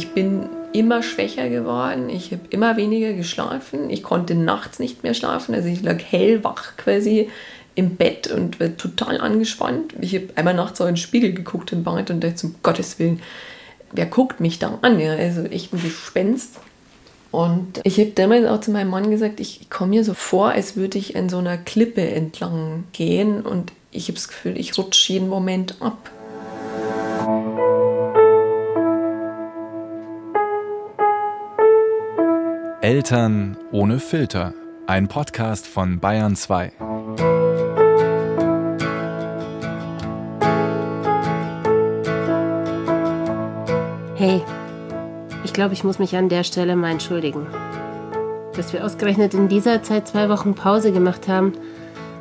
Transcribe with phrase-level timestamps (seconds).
[0.00, 2.08] Ich bin immer schwächer geworden.
[2.08, 3.90] Ich habe immer weniger geschlafen.
[3.90, 5.54] Ich konnte nachts nicht mehr schlafen.
[5.54, 7.28] Also ich lag hellwach quasi
[7.74, 9.92] im Bett und war total angespannt.
[10.00, 12.98] Ich habe einmal nachts auch in den Spiegel geguckt im Bad und dachte, um Gottes
[12.98, 13.20] Willen,
[13.92, 14.98] wer guckt mich da an?
[14.98, 16.60] Ja, also echt ein Gespenst.
[17.30, 20.76] Und ich habe damals auch zu meinem Mann gesagt, ich komme mir so vor, als
[20.76, 25.12] würde ich in so einer Klippe entlang gehen und ich habe das Gefühl, ich rutsche
[25.12, 26.10] jeden Moment ab.
[32.82, 34.54] Eltern ohne Filter.
[34.86, 36.72] Ein Podcast von Bayern 2.
[44.14, 44.42] Hey,
[45.44, 47.46] ich glaube, ich muss mich an der Stelle mal entschuldigen.
[48.56, 51.52] Dass wir ausgerechnet in dieser Zeit zwei Wochen Pause gemacht haben,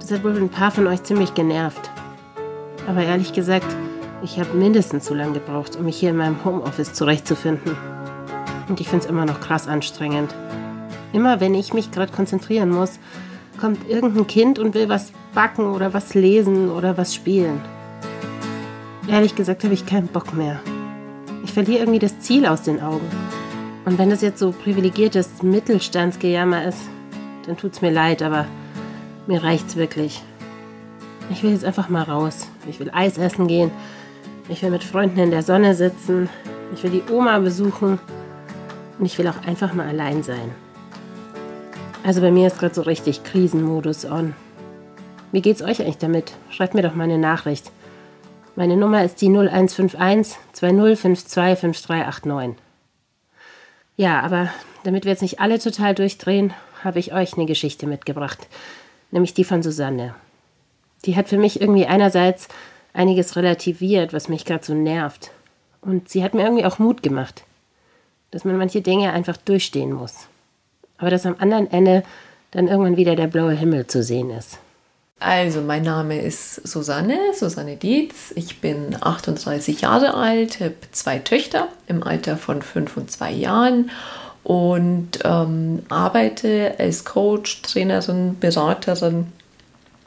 [0.01, 1.89] das hat wohl ein paar von euch ziemlich genervt.
[2.85, 3.73] Aber ehrlich gesagt,
[4.21, 7.77] ich habe mindestens so lange gebraucht, um mich hier in meinem Homeoffice zurechtzufinden.
[8.69, 10.33] Und ich finde es immer noch krass anstrengend.
[11.11, 12.99] Immer wenn ich mich gerade konzentrieren muss,
[13.59, 17.61] kommt irgendein Kind und will was backen oder was lesen oder was spielen.
[19.07, 20.59] Ehrlich gesagt habe ich keinen Bock mehr.
[21.43, 23.07] Ich verliere irgendwie das Ziel aus den Augen.
[23.85, 26.81] Und wenn das jetzt so privilegiertes Mittelstandsgejammer ist,
[27.47, 28.45] dann tut es mir leid, aber
[29.25, 30.21] mir reicht's wirklich.
[31.31, 32.47] Ich will jetzt einfach mal raus.
[32.67, 33.71] Ich will Eis essen gehen.
[34.47, 36.29] Ich will mit Freunden in der Sonne sitzen.
[36.73, 37.99] Ich will die Oma besuchen.
[38.99, 40.53] Und ich will auch einfach mal allein sein.
[42.03, 44.35] Also bei mir ist gerade so richtig Krisenmodus on.
[45.31, 46.33] Wie geht's euch eigentlich damit?
[46.49, 47.71] Schreibt mir doch mal eine Nachricht.
[48.55, 52.63] Meine Nummer ist die 0151 2052 5389.
[53.95, 54.49] Ja, aber
[54.83, 56.53] damit wir jetzt nicht alle total durchdrehen,
[56.83, 58.47] habe ich euch eine Geschichte mitgebracht,
[59.11, 60.15] nämlich die von Susanne.
[61.05, 62.47] Die hat für mich irgendwie einerseits
[62.93, 65.31] einiges relativiert, was mich gerade so nervt.
[65.81, 67.43] Und sie hat mir irgendwie auch Mut gemacht,
[68.31, 70.13] dass man manche Dinge einfach durchstehen muss.
[70.97, 72.03] Aber dass am anderen Ende
[72.51, 74.59] dann irgendwann wieder der blaue Himmel zu sehen ist.
[75.19, 78.31] Also, mein Name ist Susanne, Susanne Dietz.
[78.35, 83.91] Ich bin 38 Jahre alt, habe zwei Töchter im Alter von fünf und zwei Jahren
[84.43, 89.27] und ähm, arbeite als Coach, Trainerin, Beraterin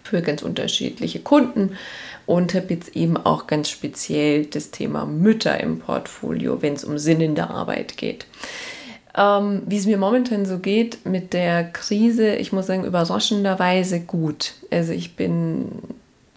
[0.03, 1.77] für ganz unterschiedliche Kunden
[2.32, 6.97] und habe jetzt eben auch ganz speziell das Thema Mütter im Portfolio, wenn es um
[6.97, 8.25] Sinn in der Arbeit geht.
[9.15, 14.54] Ähm, wie es mir momentan so geht mit der Krise, ich muss sagen, überraschenderweise gut.
[14.70, 15.72] Also ich bin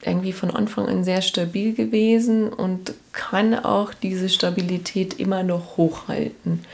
[0.02, 6.66] irgendwie von Anfang an sehr stabil gewesen und kann auch diese Stabilität immer noch hochhalten.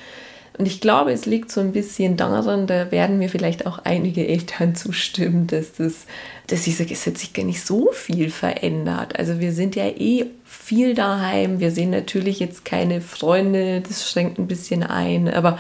[0.62, 4.28] Und ich glaube, es liegt so ein bisschen daran, da werden mir vielleicht auch einige
[4.28, 6.06] Eltern zustimmen, dass das,
[6.46, 9.18] dass ich sage, es hat sich gar nicht so viel verändert.
[9.18, 11.60] Also wir sind ja eh viel daheim.
[11.60, 15.58] Wir sehen natürlich jetzt keine Freunde, das schränkt ein bisschen ein, aber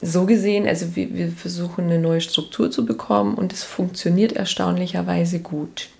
[0.00, 5.40] so gesehen, also wir, wir versuchen eine neue Struktur zu bekommen und es funktioniert erstaunlicherweise
[5.40, 5.90] gut.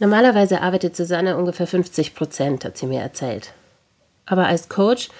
[0.00, 3.52] Normalerweise arbeitet Susanne ungefähr 50 Prozent, hat sie mir erzählt.
[4.24, 5.10] Aber als Coach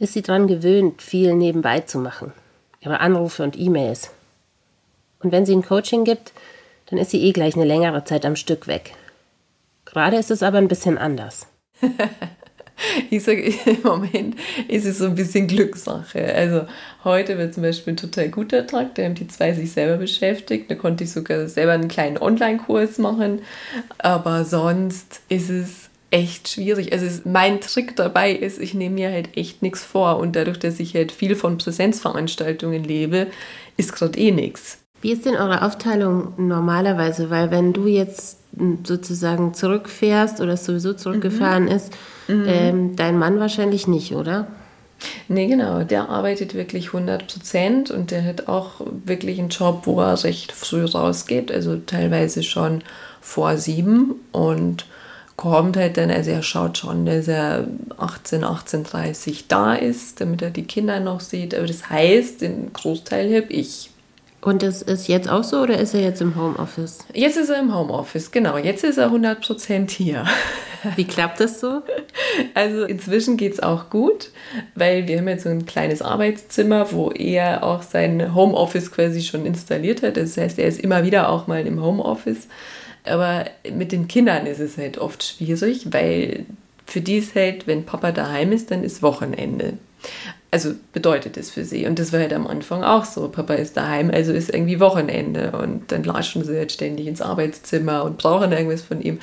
[0.00, 2.32] ist sie daran gewöhnt, viel nebenbei zu machen.
[2.80, 4.10] Ihre Anrufe und E-Mails.
[5.22, 6.32] Und wenn sie ein Coaching gibt,
[6.86, 8.94] dann ist sie eh gleich eine längere Zeit am Stück weg.
[9.84, 11.46] Gerade ist es aber ein bisschen anders.
[13.10, 14.36] ich sage, im Moment
[14.68, 16.34] ist es so ein bisschen Glückssache.
[16.34, 16.66] Also
[17.04, 20.70] heute wird zum Beispiel ein total guter Tag, da haben die zwei sich selber beschäftigt.
[20.70, 23.42] Da konnte ich sogar selber einen kleinen Online-Kurs machen.
[23.98, 26.92] Aber sonst ist es echt schwierig.
[26.92, 30.18] Also mein Trick dabei ist, ich nehme mir halt echt nichts vor.
[30.18, 33.28] Und dadurch, dass ich halt viel von Präsenzveranstaltungen lebe,
[33.76, 34.78] ist gerade eh nichts.
[35.00, 37.30] Wie ist denn eure Aufteilung normalerweise?
[37.30, 38.38] Weil wenn du jetzt
[38.84, 41.70] sozusagen zurückfährst oder sowieso zurückgefahren mhm.
[41.70, 41.92] ist,
[42.28, 42.44] mhm.
[42.46, 44.46] Ähm, dein Mann wahrscheinlich nicht, oder?
[45.28, 45.84] Nee, genau.
[45.84, 50.52] Der arbeitet wirklich 100 Prozent und der hat auch wirklich einen Job, wo er recht
[50.52, 52.82] früh rausgeht, also teilweise schon
[53.20, 54.86] vor sieben und
[55.40, 60.50] kommt halt dann, also er schaut schon, dass er 18, 18.30 da ist, damit er
[60.50, 61.54] die Kinder noch sieht.
[61.54, 63.88] Aber das heißt, den Großteil habe ich.
[64.42, 66.98] Und das ist jetzt auch so oder ist er jetzt im Homeoffice?
[67.14, 68.58] Jetzt ist er im Homeoffice, genau.
[68.58, 70.26] Jetzt ist er 100% hier.
[70.96, 71.80] Wie klappt das so?
[72.52, 74.32] Also inzwischen geht es auch gut,
[74.74, 79.46] weil wir haben jetzt so ein kleines Arbeitszimmer, wo er auch sein Homeoffice quasi schon
[79.46, 80.18] installiert hat.
[80.18, 82.46] Das heißt, er ist immer wieder auch mal im Homeoffice.
[83.04, 86.46] Aber mit den Kindern ist es halt oft schwierig, weil
[86.86, 89.74] für die ist halt, wenn Papa daheim ist, dann ist Wochenende.
[90.50, 91.86] Also bedeutet es für sie.
[91.86, 93.28] Und das war halt am Anfang auch so.
[93.28, 95.52] Papa ist daheim, also ist irgendwie Wochenende.
[95.52, 99.20] Und dann laschen sie jetzt ständig ins Arbeitszimmer und brauchen irgendwas von ihm.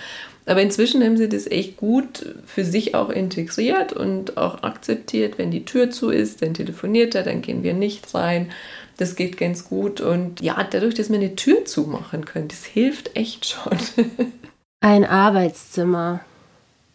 [0.48, 5.52] Aber inzwischen haben sie das echt gut für sich auch integriert und auch akzeptiert, wenn
[5.52, 8.50] die Tür zu ist, dann telefoniert er, dann gehen wir nicht rein.
[8.96, 10.00] Das geht ganz gut.
[10.00, 13.78] Und ja, dadurch, dass man eine Tür zumachen können, das hilft echt schon.
[14.80, 16.22] Ein Arbeitszimmer.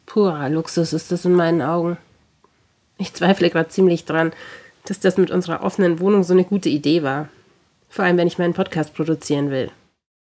[0.06, 1.98] Purer Luxus ist das in meinen Augen.
[2.96, 4.32] Ich zweifle gerade ziemlich dran,
[4.86, 7.28] dass das mit unserer offenen Wohnung so eine gute Idee war.
[7.90, 9.70] Vor allem, wenn ich meinen Podcast produzieren will.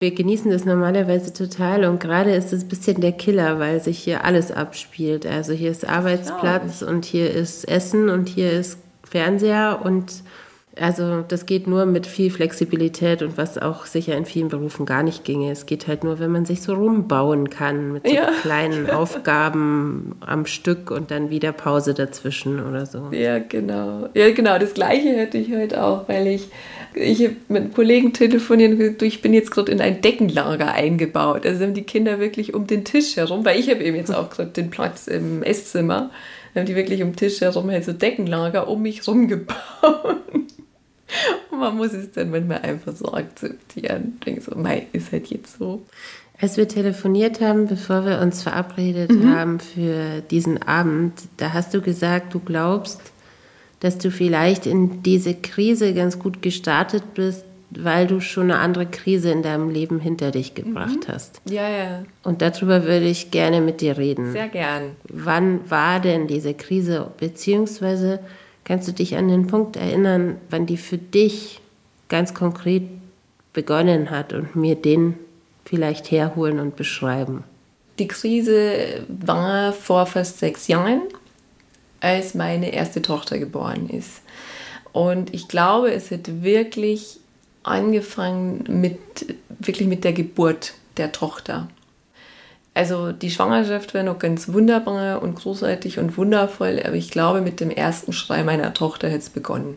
[0.02, 4.00] Wir genießen das normalerweise total und gerade ist es ein bisschen der Killer, weil sich
[4.00, 5.26] hier alles abspielt.
[5.26, 10.25] Also hier ist Arbeitsplatz und hier ist Essen und hier ist Fernseher und
[10.80, 15.02] also das geht nur mit viel Flexibilität und was auch sicher in vielen Berufen gar
[15.02, 15.50] nicht ginge.
[15.50, 18.30] Es geht halt nur, wenn man sich so rumbauen kann mit so ja.
[18.40, 23.10] kleinen Aufgaben am Stück und dann wieder Pause dazwischen oder so.
[23.12, 24.08] Ja, genau.
[24.14, 24.58] Ja, genau.
[24.58, 26.48] Das gleiche hätte ich heute auch, weil ich
[26.94, 31.46] ich mit einem Kollegen telefoniert und gesagt, ich bin jetzt gerade in ein Deckenlager eingebaut.
[31.46, 34.30] Also haben die Kinder wirklich um den Tisch herum, weil ich habe eben jetzt auch
[34.30, 36.10] gerade den Platz im Esszimmer,
[36.54, 40.20] haben die wirklich um den Tisch herum halt so Deckenlager um mich herum gebaut.
[41.50, 44.14] Und man muss es dann manchmal einfach so akzeptieren.
[44.18, 45.82] Ich denke so, mei, ist halt jetzt so.
[46.40, 49.34] Als wir telefoniert haben, bevor wir uns verabredet mhm.
[49.34, 53.00] haben für diesen Abend, da hast du gesagt, du glaubst,
[53.80, 58.86] dass du vielleicht in diese Krise ganz gut gestartet bist, weil du schon eine andere
[58.86, 61.12] Krise in deinem Leben hinter dich gebracht mhm.
[61.12, 61.40] hast.
[61.48, 62.02] Ja, ja.
[62.22, 64.32] Und darüber würde ich gerne mit dir reden.
[64.32, 64.96] Sehr gern.
[65.08, 67.10] Wann war denn diese Krise?
[67.18, 68.20] Beziehungsweise
[68.64, 71.60] kannst du dich an den Punkt erinnern, wann die für dich
[72.08, 72.84] ganz konkret
[73.52, 75.14] begonnen hat und mir den
[75.64, 77.44] vielleicht herholen und beschreiben?
[77.98, 81.02] Die Krise war vor fast sechs Jahren
[82.00, 84.22] als meine erste Tochter geboren ist.
[84.92, 87.20] Und ich glaube, es hat wirklich
[87.62, 88.98] angefangen mit,
[89.60, 91.68] wirklich mit der Geburt der Tochter.
[92.74, 97.60] Also die Schwangerschaft war noch ganz wunderbar und großartig und wundervoll, aber ich glaube, mit
[97.60, 99.76] dem ersten Schrei meiner Tochter hat es begonnen.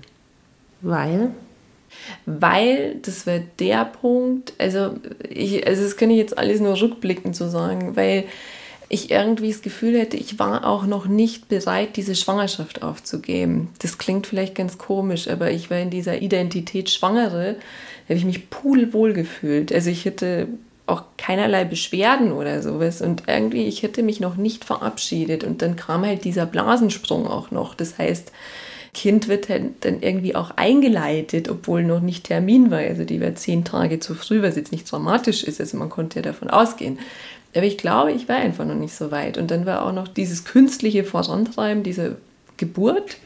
[0.81, 1.31] Weil?
[2.25, 4.95] Weil, das war der Punkt, also,
[5.30, 8.25] ich, also das kann ich jetzt alles nur rückblickend so sagen, weil
[8.88, 13.69] ich irgendwie das Gefühl hätte, ich war auch noch nicht bereit, diese Schwangerschaft aufzugeben.
[13.80, 17.56] Das klingt vielleicht ganz komisch, aber ich war in dieser Identität Schwangere,
[18.07, 19.74] habe ich mich pudelwohl gefühlt.
[19.74, 20.47] Also ich hätte
[20.87, 25.75] auch keinerlei Beschwerden oder sowas und irgendwie, ich hätte mich noch nicht verabschiedet und dann
[25.75, 27.73] kam halt dieser Blasensprung auch noch.
[27.73, 28.31] Das heißt,
[28.93, 32.79] Kind wird halt dann irgendwie auch eingeleitet, obwohl noch nicht Termin war.
[32.79, 35.59] Also die war zehn Tage zu früh, was jetzt nicht dramatisch ist.
[35.59, 36.99] Also man konnte ja davon ausgehen.
[37.53, 39.37] Aber ich glaube, ich war einfach noch nicht so weit.
[39.37, 42.17] Und dann war auch noch dieses künstliche Vorantreiben, diese
[42.57, 43.17] Geburt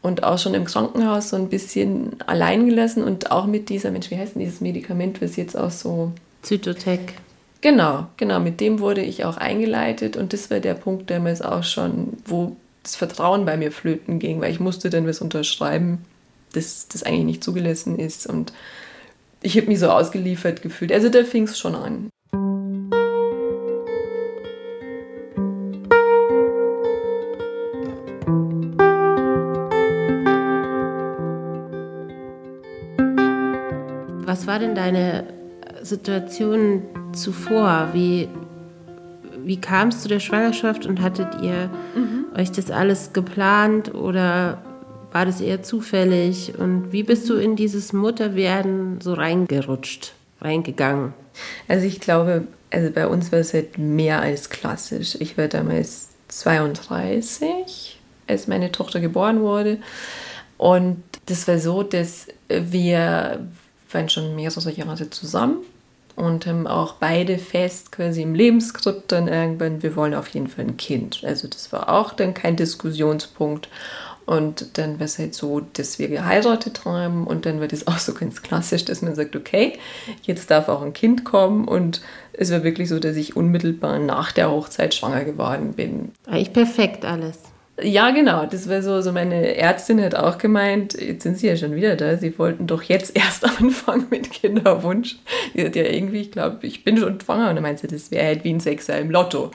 [0.00, 4.10] und auch schon im Krankenhaus so ein bisschen allein gelassen und auch mit dieser, Mensch,
[4.10, 6.12] wie heißt denn dieses Medikament, was jetzt auch so...
[6.48, 7.12] Zytotec.
[7.60, 11.62] Genau, genau, mit dem wurde ich auch eingeleitet und das war der Punkt damals auch
[11.62, 16.06] schon, wo das Vertrauen bei mir flöten ging, weil ich musste dann was unterschreiben,
[16.54, 18.54] dass das eigentlich nicht zugelassen ist und
[19.42, 20.90] ich habe mich so ausgeliefert gefühlt.
[20.90, 22.08] Also da fing es schon an.
[34.24, 35.37] Was war denn deine
[35.88, 36.82] Situation
[37.12, 37.90] zuvor?
[37.92, 38.28] Wie,
[39.44, 42.26] wie kam es zu der Schwangerschaft und hattet ihr mhm.
[42.36, 44.62] euch das alles geplant oder
[45.12, 46.58] war das eher zufällig?
[46.58, 51.14] Und wie bist du in dieses Mutterwerden so reingerutscht, reingegangen?
[51.66, 55.16] Also ich glaube, also bei uns war es halt mehr als klassisch.
[55.20, 59.78] Ich war damals 32, als meine Tochter geboren wurde.
[60.58, 63.40] Und das war so, dass wir
[63.90, 65.58] waren schon mehrere Jahre zusammen
[66.18, 70.64] und haben auch beide fest quasi im Lebensskript dann irgendwann, wir wollen auf jeden Fall
[70.64, 71.22] ein Kind.
[71.24, 73.68] Also das war auch dann kein Diskussionspunkt.
[74.26, 77.96] Und dann war es halt so, dass wir geheiratet haben und dann war das auch
[77.96, 79.78] so ganz klassisch, dass man sagt, okay,
[80.22, 82.02] jetzt darf auch ein Kind kommen und
[82.34, 86.12] es war wirklich so, dass ich unmittelbar nach der Hochzeit schwanger geworden bin.
[86.26, 87.38] Eigentlich perfekt alles.
[87.82, 88.46] Ja, genau.
[88.46, 91.94] Das wäre so, so meine Ärztin hat auch gemeint, jetzt sind sie ja schon wieder
[91.94, 95.16] da, sie wollten doch jetzt erst anfangen mit Kinderwunsch.
[95.54, 98.10] Die hat ja irgendwie, ich glaube, ich bin schon schwanger und dann meinte sie, das
[98.10, 99.52] wäre halt wie ein Sechser im Lotto.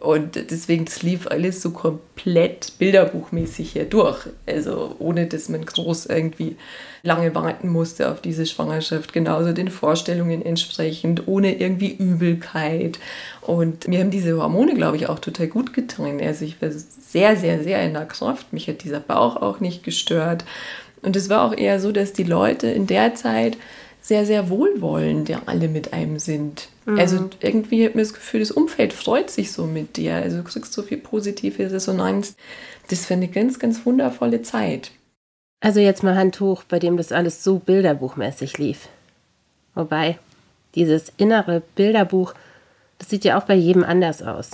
[0.00, 4.26] Und deswegen, das lief alles so komplett bilderbuchmäßig hier durch.
[4.46, 6.56] Also ohne, dass man groß irgendwie
[7.02, 12.98] lange warten musste auf diese Schwangerschaft, genauso den Vorstellungen entsprechend, ohne irgendwie Übelkeit.
[13.50, 16.20] Und mir haben diese Hormone, glaube ich, auch total gut getan.
[16.20, 18.52] Also ich war sehr, sehr sehr, in der Kraft.
[18.52, 20.44] Mich hat dieser Bauch auch nicht gestört.
[21.02, 23.56] Und es war auch eher so, dass die Leute in der Zeit
[24.00, 26.68] sehr, sehr wohlwollend ja alle mit einem sind.
[26.86, 26.98] Mhm.
[27.00, 30.14] Also irgendwie hat mir das Gefühl, das Umfeld freut sich so mit dir.
[30.14, 32.36] Also du kriegst so viel positive Resonanz.
[32.88, 34.92] Das finde ich ganz, ganz wundervolle Zeit.
[35.58, 38.88] Also jetzt mal Hand hoch, bei dem das alles so bilderbuchmäßig lief.
[39.74, 40.18] Wobei,
[40.76, 42.34] dieses innere Bilderbuch,
[43.00, 44.50] das sieht ja auch bei jedem anders aus.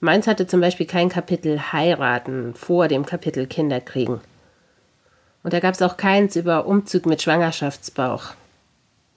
[0.00, 4.20] Meins hatte zum Beispiel kein Kapitel Heiraten vor dem Kapitel Kinder kriegen.
[5.42, 8.34] Und da gab es auch keins über Umzug mit Schwangerschaftsbauch.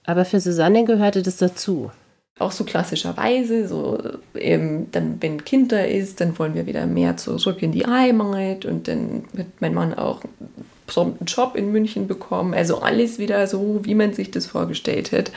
[0.04, 1.92] Aber für Susanne gehörte das dazu.
[2.38, 3.98] Auch so klassischerweise, so
[4.34, 8.64] eben, dann, wenn Kind da ist, dann wollen wir wieder mehr zurück in die Heimat
[8.64, 10.22] und dann wird mein Mann auch
[10.86, 12.54] prompt einen Job in München bekommen.
[12.54, 15.30] Also alles wieder so, wie man sich das vorgestellt hat.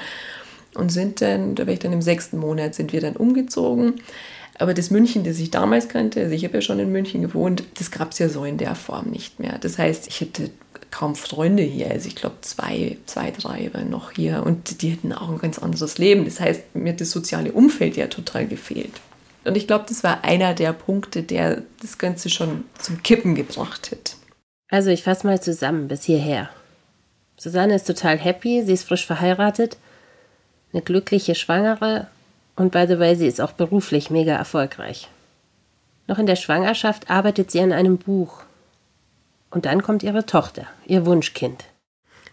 [0.75, 3.95] Und sind dann, da war ich dann im sechsten Monat, sind wir dann umgezogen.
[4.57, 7.63] Aber das München, das ich damals kannte, also ich habe ja schon in München gewohnt,
[7.77, 9.57] das gab es ja so in der Form nicht mehr.
[9.59, 10.49] Das heißt, ich hatte
[10.91, 11.91] kaum Freunde hier.
[11.91, 15.59] Also ich glaube, zwei, zwei, drei waren noch hier und die hätten auch ein ganz
[15.59, 16.23] anderes Leben.
[16.23, 18.93] Das heißt, mir hat das soziale Umfeld ja total gefehlt.
[19.43, 23.91] Und ich glaube, das war einer der Punkte, der das Ganze schon zum Kippen gebracht
[23.91, 24.15] hat.
[24.69, 26.49] Also ich fasse mal zusammen bis hierher.
[27.37, 29.77] Susanne ist total happy, sie ist frisch verheiratet,
[30.75, 32.07] eine glückliche Schwangere
[32.57, 35.09] und by the way, sie ist auch beruflich mega erfolgreich.
[36.07, 38.43] Noch in der Schwangerschaft arbeitet sie an einem Buch
[39.51, 41.63] und dann kommt ihre Tochter, ihr Wunschkind.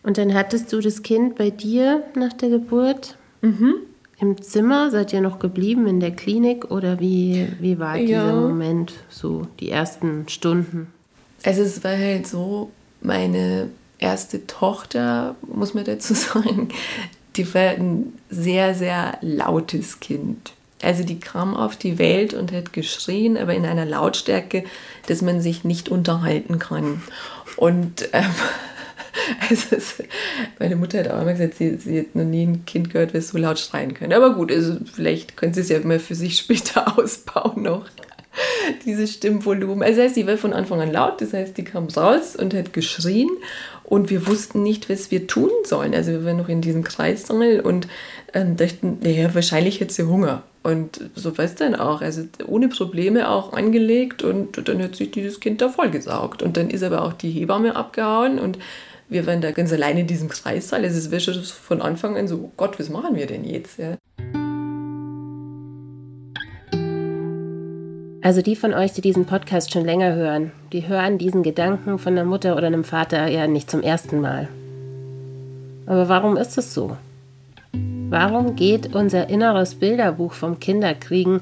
[0.03, 3.17] Und dann hattest du das Kind bei dir nach der Geburt?
[3.43, 3.75] Mhm.
[4.19, 4.91] Im Zimmer?
[4.91, 8.07] Seid ihr noch geblieben in der Klinik oder wie, wie war ja.
[8.07, 10.93] dieser Moment, so die ersten Stunden?
[11.45, 16.69] Also es war halt so, meine erste Tochter, muss man dazu sagen,
[17.37, 20.53] die war ein sehr, sehr lautes Kind.
[20.83, 24.65] Also die kam auf die Welt und hat geschrien, aber in einer Lautstärke,
[25.07, 27.03] dass man sich nicht unterhalten kann.
[27.57, 28.35] Und ähm,
[29.49, 30.03] also es,
[30.59, 33.29] meine Mutter hat auch immer gesagt, sie, sie hat noch nie ein Kind gehört, das
[33.29, 34.13] so laut schreien können.
[34.13, 37.89] Aber gut, also vielleicht können sie es ja mal für sich später ausbauen noch.
[38.87, 39.83] Dieses Stimmvolumen.
[39.83, 42.55] Also das heißt, sie war von Anfang an laut, das heißt, die kam raus und
[42.55, 43.29] hat geschrien
[43.93, 45.95] und wir wussten nicht, was wir tun sollen.
[45.95, 47.89] Also wir waren noch in diesem Kreissaal und
[48.33, 50.45] ähm, dachten, naja, wahrscheinlich hat sie Hunger.
[50.63, 52.01] Und so war es dann auch.
[52.01, 56.43] Also ohne Probleme auch angelegt und dann hat sich dieses Kind da vollgesaugt.
[56.43, 58.57] Und dann ist aber auch die Hebamme abgehauen und
[59.11, 60.85] wir waren da ganz allein in diesem Kreissaal.
[60.85, 63.79] Also es war schon von Anfang an so, Gott, was machen wir denn jetzt?
[63.79, 63.99] Ja.
[68.23, 72.13] Also die von euch, die diesen Podcast schon länger hören, die hören diesen Gedanken von
[72.13, 74.49] einer Mutter oder einem Vater ja nicht zum ersten Mal.
[75.87, 76.97] Aber warum ist es so?
[78.11, 81.41] Warum geht unser inneres Bilderbuch vom Kinderkriegen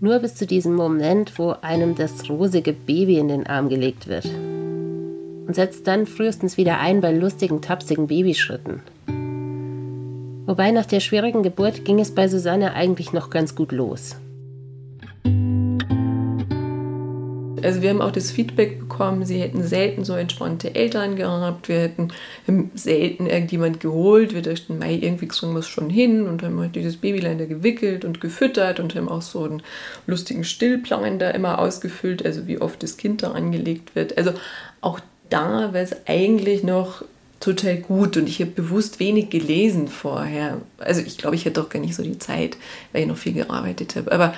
[0.00, 4.26] nur bis zu diesem Moment, wo einem das rosige Baby in den Arm gelegt wird?
[4.26, 8.82] Und setzt dann frühestens wieder ein bei lustigen, tapsigen Babyschritten.
[10.46, 14.16] Wobei nach der schwierigen Geburt ging es bei Susanne eigentlich noch ganz gut los.
[17.64, 21.80] Also wir haben auch das Feedback bekommen, sie hätten selten so entspannte Eltern gehabt, wir
[21.80, 22.08] hätten
[22.74, 26.76] selten irgendjemand geholt, wir dachten, mei, irgendwie kriegen wir es schon hin und haben halt
[26.76, 29.62] dieses Babylein da gewickelt und gefüttert und haben auch so einen
[30.06, 34.18] lustigen Stillplan da immer ausgefüllt, also wie oft das Kind da angelegt wird.
[34.18, 34.32] Also
[34.80, 37.02] auch da wäre es eigentlich noch
[37.40, 40.62] total gut und ich habe bewusst wenig gelesen vorher.
[40.78, 42.56] Also ich glaube, ich hätte doch gar nicht so die Zeit,
[42.92, 44.12] weil ich noch viel gearbeitet habe.
[44.12, 44.34] Aber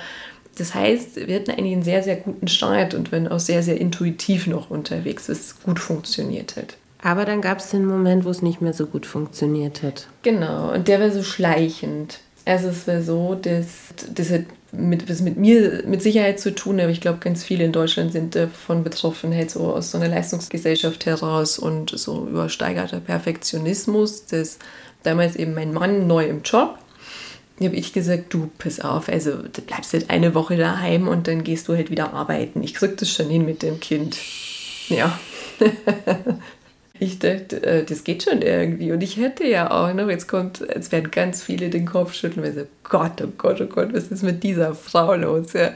[0.57, 3.79] das heißt, wir hatten eigentlich einen sehr, sehr guten Start und wenn auch sehr, sehr
[3.79, 6.77] intuitiv noch unterwegs, ist, gut funktioniert hat.
[7.01, 10.07] Aber dann gab es den Moment, wo es nicht mehr so gut funktioniert hat.
[10.23, 12.19] Genau, und der war so schleichend.
[12.45, 13.67] Also es war so, dass
[14.13, 17.63] das hat mit, was mit mir mit Sicherheit zu tun, aber ich glaube, ganz viele
[17.63, 22.99] in Deutschland sind davon betroffen, halt so aus so einer Leistungsgesellschaft heraus und so übersteigerter
[22.99, 24.59] Perfektionismus, dass
[25.03, 26.77] damals eben mein Mann neu im Job
[27.65, 31.43] habe ich gesagt, du, pass auf, also du bleibst halt eine Woche daheim und dann
[31.43, 32.61] gehst du halt wieder arbeiten.
[32.61, 34.17] Ich krieg das schon hin mit dem Kind.
[34.89, 35.19] Ja.
[36.99, 38.91] ich dachte, äh, das geht schon irgendwie.
[38.91, 42.45] Und ich hätte ja auch noch, jetzt kommt, jetzt werden ganz viele den Kopf schütteln,
[42.45, 45.53] weil sie, Gott, oh Gott, oh Gott, was ist mit dieser Frau los?
[45.53, 45.71] Ja.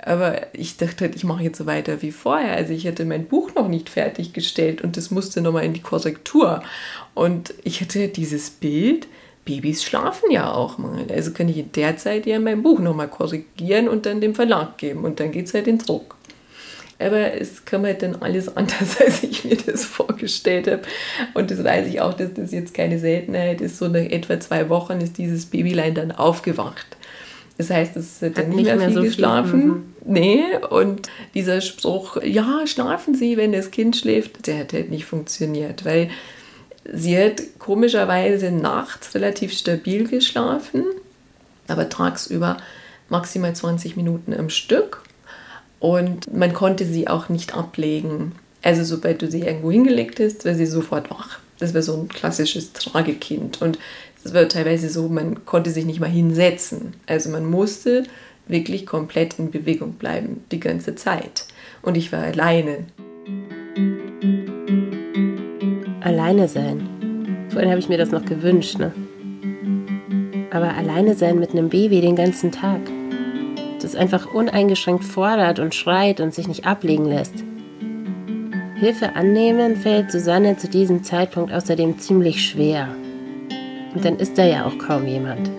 [0.00, 2.54] Aber ich dachte halt, ich mache jetzt so weiter wie vorher.
[2.56, 6.62] Also ich hätte mein Buch noch nicht fertiggestellt und das musste nochmal in die Korrektur.
[7.14, 9.06] Und ich hatte dieses Bild,
[9.44, 11.04] Babys schlafen ja auch mal.
[11.10, 14.78] Also kann ich in der Zeit ja mein Buch nochmal korrigieren und dann dem Verlag
[14.78, 16.16] geben und dann geht es halt in Druck.
[16.98, 20.82] Aber es kam halt dann alles anders, als ich mir das vorgestellt habe.
[21.34, 23.78] Und das weiß ich auch, dass das jetzt keine Seltenheit ist.
[23.78, 26.96] So nach etwa zwei Wochen ist dieses Babylein dann aufgewacht.
[27.58, 29.62] Das heißt, es hat dann nicht, mehr, mehr viel so geschlafen.
[30.04, 30.12] Viel.
[30.12, 35.04] Nee, und dieser Spruch, ja, schlafen Sie, wenn das Kind schläft, der hat halt nicht
[35.04, 36.10] funktioniert, weil
[36.84, 40.84] sie hat komischerweise nachts relativ stabil geschlafen,
[41.68, 42.56] aber tagsüber
[43.08, 45.02] maximal 20 Minuten am Stück
[45.78, 48.32] und man konnte sie auch nicht ablegen.
[48.62, 51.40] Also sobald du sie irgendwo hingelegt hast, war sie sofort wach.
[51.58, 53.78] Das war so ein klassisches Tragekind und
[54.24, 56.94] es war teilweise so, man konnte sich nicht mal hinsetzen.
[57.06, 58.04] Also man musste
[58.46, 61.46] wirklich komplett in Bewegung bleiben, die ganze Zeit.
[61.82, 62.86] Und ich war alleine.
[66.22, 67.48] Alleine sein.
[67.48, 68.92] Vorhin habe ich mir das noch gewünscht, ne?
[70.52, 72.80] Aber alleine sein mit einem Baby den ganzen Tag.
[73.80, 77.34] Das einfach uneingeschränkt fordert und schreit und sich nicht ablegen lässt.
[78.76, 82.94] Hilfe annehmen fällt Susanne zu diesem Zeitpunkt außerdem ziemlich schwer.
[83.92, 85.50] Und dann ist da ja auch kaum jemand.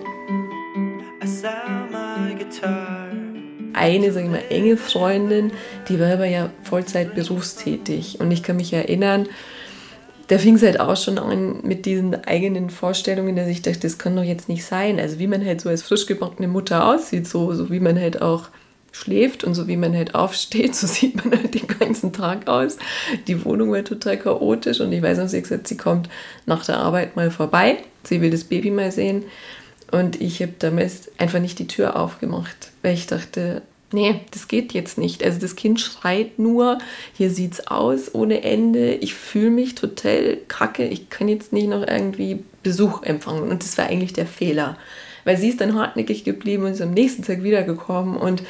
[3.74, 5.52] Eine, sag ich mal, enge Freundin,
[5.90, 8.18] die war aber ja Vollzeit berufstätig.
[8.18, 9.28] Und ich kann mich erinnern,
[10.28, 13.98] da fing es halt auch schon an mit diesen eigenen Vorstellungen, dass ich dachte, das
[13.98, 14.98] kann doch jetzt nicht sein.
[14.98, 18.22] Also wie man halt so als frisch gebackene Mutter aussieht, so, so wie man halt
[18.22, 18.48] auch
[18.92, 22.78] schläft und so wie man halt aufsteht, so sieht man halt den ganzen Tag aus.
[23.26, 26.08] Die Wohnung war total chaotisch und ich weiß noch, sie hat gesagt, sie kommt
[26.46, 29.24] nach der Arbeit mal vorbei, sie will das Baby mal sehen
[29.90, 33.62] und ich habe damals einfach nicht die Tür aufgemacht, weil ich dachte,
[33.94, 35.24] nee, das geht jetzt nicht.
[35.24, 36.78] Also das Kind schreit nur,
[37.14, 41.68] hier sieht es aus ohne Ende, ich fühle mich total kacke, ich kann jetzt nicht
[41.68, 44.76] noch irgendwie Besuch empfangen und das war eigentlich der Fehler.
[45.24, 48.42] Weil sie ist dann hartnäckig geblieben und ist am nächsten Tag wiedergekommen und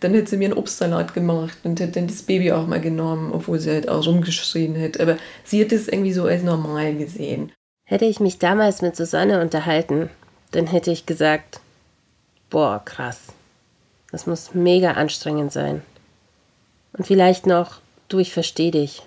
[0.00, 3.32] dann hätte sie mir einen Obstsalat gemacht und hätte dann das Baby auch mal genommen,
[3.32, 5.02] obwohl sie halt auch rumgeschrien hätte.
[5.02, 7.52] Aber sie hat es irgendwie so als normal gesehen.
[7.84, 10.08] Hätte ich mich damals mit Susanne unterhalten,
[10.52, 11.60] dann hätte ich gesagt,
[12.48, 13.32] boah, krass.
[14.12, 15.82] Das muss mega anstrengend sein.
[16.92, 19.02] Und vielleicht noch, du, ich verstehe dich.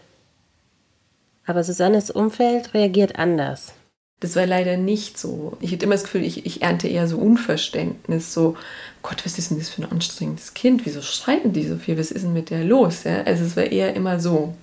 [1.45, 3.73] Aber Susannes Umfeld reagiert anders.
[4.21, 5.57] Das war leider nicht so.
[5.59, 8.55] Ich hatte immer das Gefühl, ich, ich ernte eher so Unverständnis, so,
[9.01, 10.85] Gott, was ist denn das für ein anstrengendes Kind?
[10.85, 11.97] Wieso schreien die so viel?
[11.97, 13.03] Was ist denn mit der los?
[13.03, 13.23] Ja?
[13.23, 14.55] Also es war eher immer so.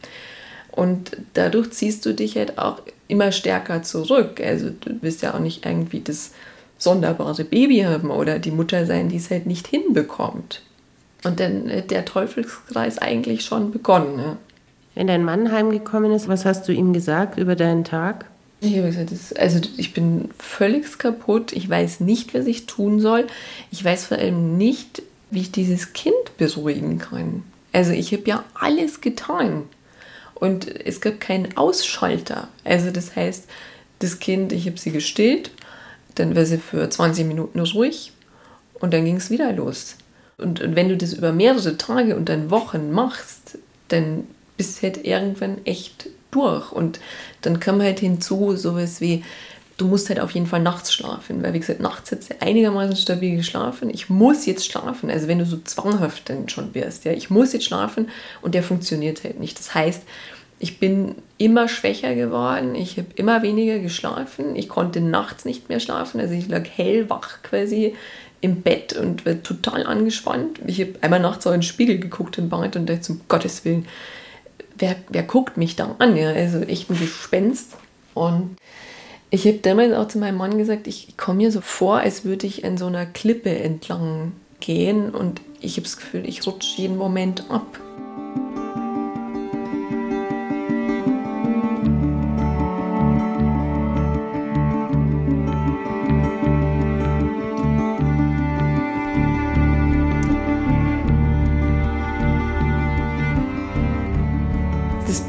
[0.71, 4.41] Und dadurch ziehst du dich halt auch immer stärker zurück.
[4.41, 6.31] Also du willst ja auch nicht irgendwie das
[6.81, 10.63] sonderbare Baby haben oder die Mutter sein, die es halt nicht hinbekommt.
[11.23, 14.19] Und dann hat der Teufelskreis eigentlich schon begonnen.
[14.19, 14.37] Ja.
[14.95, 18.25] Wenn dein Mann heimgekommen ist, was hast du ihm gesagt über deinen Tag?
[18.63, 21.53] Ich habe gesagt, das, also ich bin völlig kaputt.
[21.53, 23.27] Ich weiß nicht, was ich tun soll.
[23.71, 27.43] Ich weiß vor allem nicht, wie ich dieses Kind beruhigen kann.
[27.73, 29.65] Also ich habe ja alles getan.
[30.35, 32.49] Und es gab keinen Ausschalter.
[32.65, 33.45] Also das heißt,
[33.99, 35.51] das Kind, ich habe sie gestillt,
[36.21, 38.13] dann war sie für 20 Minuten ruhig
[38.75, 39.97] und dann ging es wieder los.
[40.39, 44.25] Und, und wenn du das über mehrere Tage und dann Wochen machst, dann
[44.57, 46.73] bist du halt irgendwann echt durch.
[46.73, 47.01] Und
[47.43, 49.25] dann kommt halt hinzu sowas wie,
[49.77, 52.97] du musst halt auf jeden Fall nachts schlafen, weil wie gesagt, nachts hat sie einigermaßen
[52.97, 53.91] stabil geschlafen.
[53.91, 57.53] Ich muss jetzt schlafen, also wenn du so zwanghaft dann schon wirst, ja, ich muss
[57.53, 58.11] jetzt schlafen
[58.43, 59.59] und der funktioniert halt nicht.
[59.59, 60.03] Das heißt,
[60.63, 65.81] ich bin immer schwächer geworden, ich habe immer weniger geschlafen, ich konnte nachts nicht mehr
[65.81, 67.95] schlafen, also ich lag hellwach quasi
[68.43, 70.61] im Bett und war total angespannt.
[70.67, 73.65] Ich habe einmal nachts auch in den Spiegel geguckt im Bad und dachte, um Gottes
[73.65, 73.87] Willen,
[74.79, 76.17] wer, wer guckt mich da an?
[76.17, 76.31] Ja?
[76.31, 77.77] Also echt ein Gespenst.
[78.15, 78.57] Und
[79.31, 82.47] ich habe damals auch zu meinem Mann gesagt, ich komme mir so vor, als würde
[82.47, 86.97] ich in so einer Klippe entlang gehen und ich habe das Gefühl, ich rutsche jeden
[86.97, 87.81] Moment ab.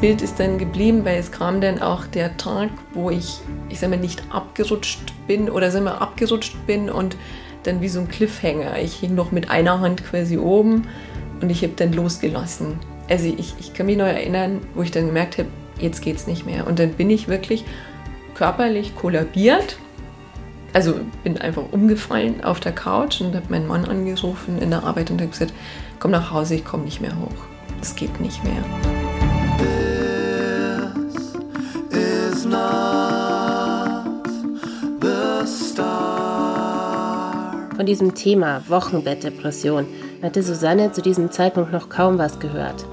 [0.02, 3.38] Bild ist dann geblieben, weil es kam dann auch der Tag, wo ich,
[3.68, 7.16] ich sag mal, nicht abgerutscht bin oder sag mal, abgerutscht bin und
[7.62, 8.80] dann wie so ein Cliffhanger.
[8.80, 10.88] Ich hing noch mit einer Hand quasi oben
[11.40, 12.80] und ich habe dann losgelassen.
[13.08, 16.46] Also ich, ich kann mich noch erinnern, wo ich dann gemerkt habe, jetzt geht's nicht
[16.46, 16.66] mehr.
[16.66, 17.64] Und dann bin ich wirklich
[18.34, 19.76] körperlich kollabiert.
[20.72, 25.12] Also bin einfach umgefallen auf der Couch und habe meinen Mann angerufen in der Arbeit
[25.12, 25.54] und habe gesagt,
[26.00, 27.46] komm nach Hause, ich komme nicht mehr hoch.
[27.80, 28.64] Es geht nicht mehr.
[37.82, 39.88] Von diesem Thema Wochenbettdepression
[40.22, 42.86] hatte Susanne zu diesem Zeitpunkt noch kaum was gehört.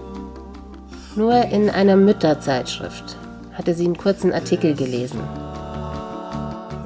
[1.16, 3.16] Nur in einer Mütterzeitschrift
[3.54, 5.20] hatte sie einen kurzen Artikel gelesen.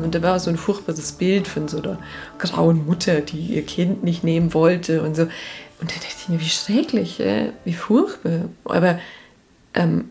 [0.03, 1.97] Und da war so ein furchtbares Bild von so einer
[2.39, 5.21] grauen Mutter, die ihr Kind nicht nehmen wollte und so.
[5.21, 7.23] Und da dachte ich mir, wie schrecklich,
[7.63, 8.49] wie furchtbar.
[8.65, 8.99] Aber
[9.75, 10.09] ähm,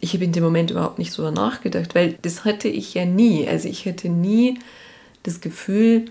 [0.00, 3.46] ich habe in dem Moment überhaupt nicht so nachgedacht, weil das hatte ich ja nie.
[3.46, 4.58] Also ich hatte nie
[5.22, 6.06] das Gefühl,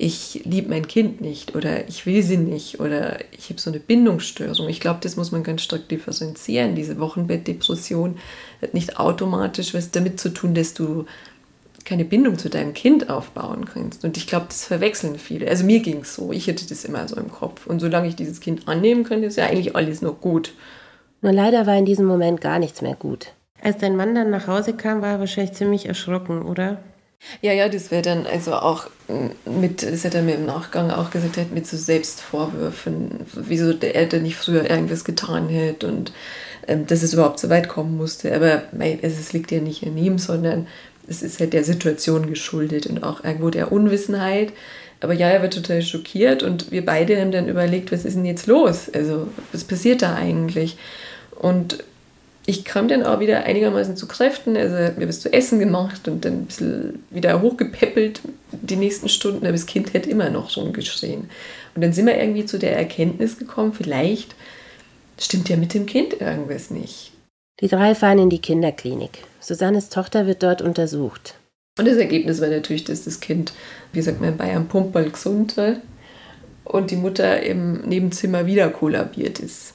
[0.00, 3.80] ich liebe mein Kind nicht oder ich will sie nicht oder ich habe so eine
[3.80, 4.66] Bindungsstörung.
[4.70, 6.74] Ich glaube, das muss man ganz stark differenzieren.
[6.74, 8.16] Diese Wochenbettdepression
[8.62, 11.04] hat nicht automatisch was damit zu tun, dass du
[11.84, 14.02] keine Bindung zu deinem Kind aufbauen kannst.
[14.02, 15.48] Und ich glaube, das verwechseln viele.
[15.48, 16.32] Also mir ging es so.
[16.32, 17.66] Ich hatte das immer so im Kopf.
[17.66, 20.54] Und solange ich dieses Kind annehmen könnte, ist ja eigentlich alles noch gut.
[21.20, 23.34] Nur leider war in diesem Moment gar nichts mehr gut.
[23.62, 26.78] Als dein Mann dann nach Hause kam, war er wahrscheinlich ziemlich erschrocken, oder?
[27.42, 28.88] Ja, ja, das wäre dann also auch
[29.44, 33.94] mit, das hat er mir im Nachgang auch gesagt, hat mit so Selbstvorwürfen, wieso der
[33.94, 36.12] Eltern nicht früher irgendwas getan hätte und
[36.66, 38.34] ähm, dass es überhaupt so weit kommen musste.
[38.34, 38.62] Aber
[39.02, 40.66] es liegt ja nicht an ihm, sondern
[41.08, 44.52] es ist halt der Situation geschuldet und auch irgendwo der Unwissenheit.
[45.00, 48.26] Aber ja, er wird total schockiert und wir beide haben dann überlegt, was ist denn
[48.26, 48.90] jetzt los?
[48.92, 50.76] Also, was passiert da eigentlich?
[51.38, 51.84] Und
[52.50, 54.56] ich kam dann auch wieder einigermaßen zu Kräften.
[54.56, 58.76] Also er hat mir was zu essen gemacht und dann ein bisschen wieder hochgepäppelt die
[58.76, 59.44] nächsten Stunden.
[59.44, 61.30] Aber das Kind hätte immer noch rumgeschrien.
[61.74, 64.34] Und dann sind wir irgendwie zu der Erkenntnis gekommen, vielleicht
[65.18, 67.12] stimmt ja mit dem Kind irgendwas nicht.
[67.60, 69.22] Die drei fahren in die Kinderklinik.
[69.38, 71.34] Susannes Tochter wird dort untersucht.
[71.78, 73.52] Und das Ergebnis war natürlich, dass das Kind,
[73.92, 75.76] wie sagt man in Bayern, pumperl gesund war
[76.64, 79.74] und die Mutter im Nebenzimmer wieder kollabiert ist.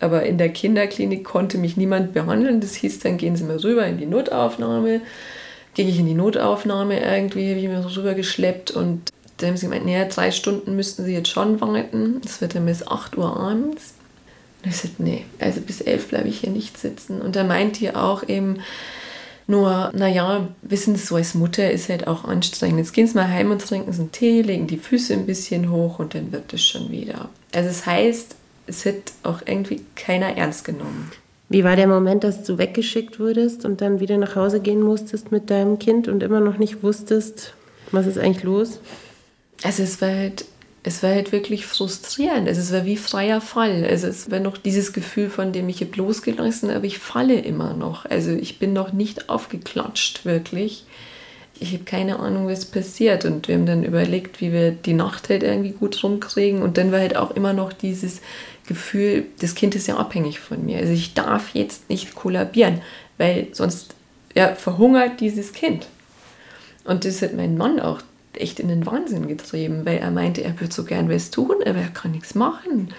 [0.00, 2.60] Aber in der Kinderklinik konnte mich niemand behandeln.
[2.60, 5.00] Das hieß, dann gehen Sie mal rüber in die Notaufnahme.
[5.74, 9.56] Ging ich in die Notaufnahme irgendwie, habe ich mich so rüber geschleppt und dann haben
[9.56, 12.20] sie gemeint, naja, drei Stunden müssten Sie jetzt schon warten.
[12.22, 13.94] Das wird dann bis 8 Uhr abends.
[14.62, 17.20] Und ich sagte, nee, also bis 11 bleibe ich hier nicht sitzen.
[17.20, 18.60] Und da meint ihr auch eben,
[19.46, 22.78] nur, naja, wissen Sie, so als Mutter ist halt auch anstrengend.
[22.78, 25.70] Jetzt gehen Sie mal heim und trinken Sie einen Tee, legen die Füße ein bisschen
[25.70, 27.28] hoch und dann wird es schon wieder.
[27.54, 31.10] Also es heißt, es hat auch irgendwie keiner ernst genommen.
[31.48, 35.30] Wie war der Moment, dass du weggeschickt wurdest und dann wieder nach Hause gehen musstest
[35.30, 37.54] mit deinem Kind und immer noch nicht wusstest,
[37.92, 38.80] was ist eigentlich los?
[39.62, 40.46] Also es war halt,
[40.82, 42.48] es war halt wirklich frustrierend.
[42.48, 43.86] Also es war wie freier Fall.
[43.88, 47.74] Also es war noch dieses Gefühl, von dem ich habe losgelassen, aber ich falle immer
[47.74, 48.06] noch.
[48.06, 50.84] Also ich bin noch nicht aufgeklatscht, wirklich.
[51.60, 53.24] Ich habe keine Ahnung, was passiert.
[53.24, 56.62] Und wir haben dann überlegt, wie wir die Nacht halt irgendwie gut rumkriegen.
[56.62, 58.20] Und dann war halt auch immer noch dieses,
[58.66, 60.78] Gefühl, das Kind ist ja abhängig von mir.
[60.78, 62.80] Also ich darf jetzt nicht kollabieren,
[63.18, 63.94] weil sonst
[64.34, 65.86] ja, verhungert dieses Kind.
[66.84, 68.00] Und das hat mein Mann auch
[68.34, 71.78] echt in den Wahnsinn getrieben, weil er meinte, er würde so gern was tun, aber
[71.78, 72.92] er kann nichts machen.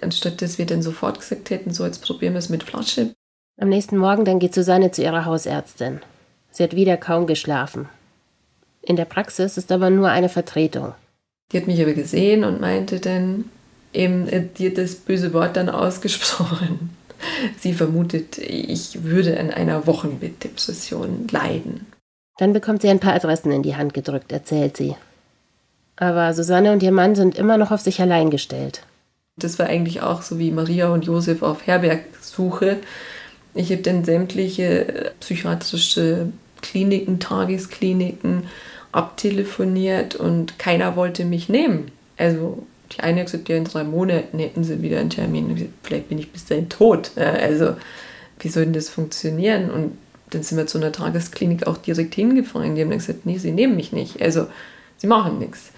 [0.00, 3.14] Anstatt dass wir dann sofort gesagt hätten, so jetzt probieren wir es mit Flasche.
[3.60, 6.00] Am nächsten Morgen dann geht Susanne zu ihrer Hausärztin.
[6.50, 7.88] Sie hat wieder kaum geschlafen.
[8.82, 10.94] In der Praxis ist aber nur eine Vertretung.
[11.52, 13.50] Die hat mich aber gesehen und meinte dann,
[13.92, 16.90] eben äh, dir das böse Wort dann ausgesprochen.
[17.58, 21.86] Sie vermutet, ich würde an einer Wochenbettdepression leiden.
[22.38, 24.96] Dann bekommt sie ein paar Adressen in die Hand gedrückt, erzählt sie.
[25.96, 28.82] Aber Susanne und ihr Mann sind immer noch auf sich allein gestellt.
[29.36, 32.78] Das war eigentlich auch so wie Maria und Josef auf Herbergsuche.
[33.54, 36.28] Ich habe dann sämtliche äh, psychiatrische
[36.62, 38.44] Kliniken, Tageskliniken
[38.92, 41.90] abtelefoniert und keiner wollte mich nehmen.
[42.16, 45.54] Also die eine gesagt, ja, in drei Monaten hätten sie wieder einen Termin.
[45.54, 47.12] Gesagt, vielleicht bin ich bis dahin tot.
[47.16, 47.76] Also,
[48.40, 49.70] wie soll denn das funktionieren?
[49.70, 49.98] Und
[50.30, 52.74] dann sind wir zu einer Tagesklinik auch direkt hingefahren.
[52.74, 54.20] Die haben dann gesagt, nee, sie nehmen mich nicht.
[54.20, 54.46] Also,
[54.96, 55.70] sie machen nichts.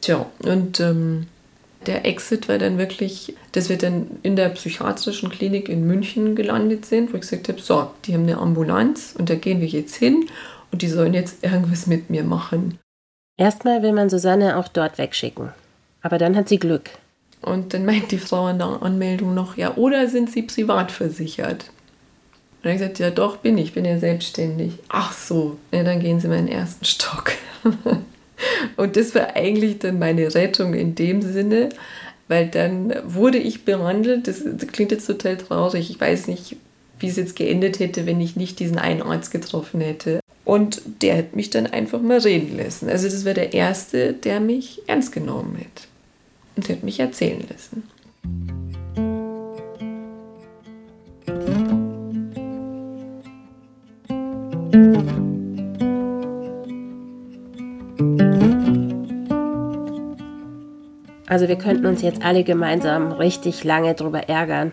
[0.00, 1.26] Tja, und ähm,
[1.86, 6.86] der Exit war dann wirklich, dass wir dann in der psychiatrischen Klinik in München gelandet
[6.86, 9.96] sind, wo ich gesagt habe, so, die haben eine Ambulanz und da gehen wir jetzt
[9.96, 10.28] hin
[10.70, 12.78] und die sollen jetzt irgendwas mit mir machen.
[13.36, 15.50] Erstmal will man Susanne auch dort wegschicken.
[16.02, 16.90] Aber dann hat sie Glück.
[17.42, 21.70] Und dann meint die Frau in der Anmeldung noch, ja, oder sind Sie privat versichert?
[22.58, 24.74] Und dann gesagt, ja doch, bin ich, bin ja selbstständig.
[24.88, 27.32] Ach so, ja, dann gehen Sie mal in den ersten Stock.
[28.76, 31.70] und das war eigentlich dann meine Rettung in dem Sinne,
[32.28, 36.56] weil dann wurde ich behandelt, das, das klingt jetzt total traurig, ich weiß nicht,
[37.00, 40.20] wie es jetzt geendet hätte, wenn ich nicht diesen einen Arzt getroffen hätte.
[40.44, 42.88] Und der hat mich dann einfach mal reden lassen.
[42.88, 45.88] Also das war der Erste, der mich ernst genommen hat
[46.56, 47.82] und sie hat mich erzählen lassen.
[61.32, 64.72] Also wir könnten uns jetzt alle gemeinsam richtig lange darüber ärgern,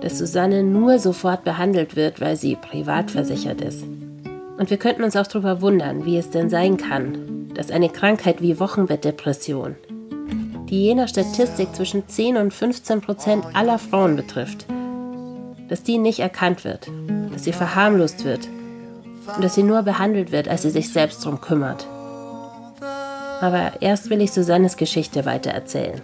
[0.00, 3.82] dass Susanne nur sofort behandelt wird, weil sie privat versichert ist.
[4.58, 8.40] Und wir könnten uns auch darüber wundern, wie es denn sein kann, dass eine Krankheit
[8.40, 9.74] wie Wochenbettdepression,
[10.72, 14.64] die je nach Statistik zwischen 10 und 15 Prozent aller Frauen betrifft,
[15.68, 16.90] dass die nicht erkannt wird,
[17.30, 18.48] dass sie verharmlost wird
[19.36, 21.86] und dass sie nur behandelt wird, als sie sich selbst darum kümmert.
[23.42, 26.00] Aber erst will ich Susannes Geschichte weitererzählen.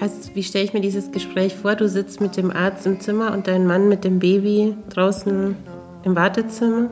[0.00, 1.74] Heißt, wie stelle ich mir dieses Gespräch vor?
[1.74, 5.56] Du sitzt mit dem Arzt im Zimmer und dein Mann mit dem Baby draußen
[6.04, 6.88] im Wartezimmer?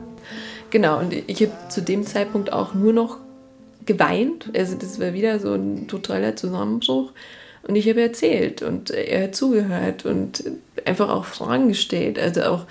[0.75, 3.19] Genau, und ich habe zu dem Zeitpunkt auch nur noch
[3.85, 4.51] geweint.
[4.53, 7.13] Also das war wieder so ein totaler Zusammenbruch.
[7.65, 10.43] Und ich habe erzählt und er hat zugehört und
[10.83, 12.19] einfach auch Fragen gestellt.
[12.19, 12.65] Also auch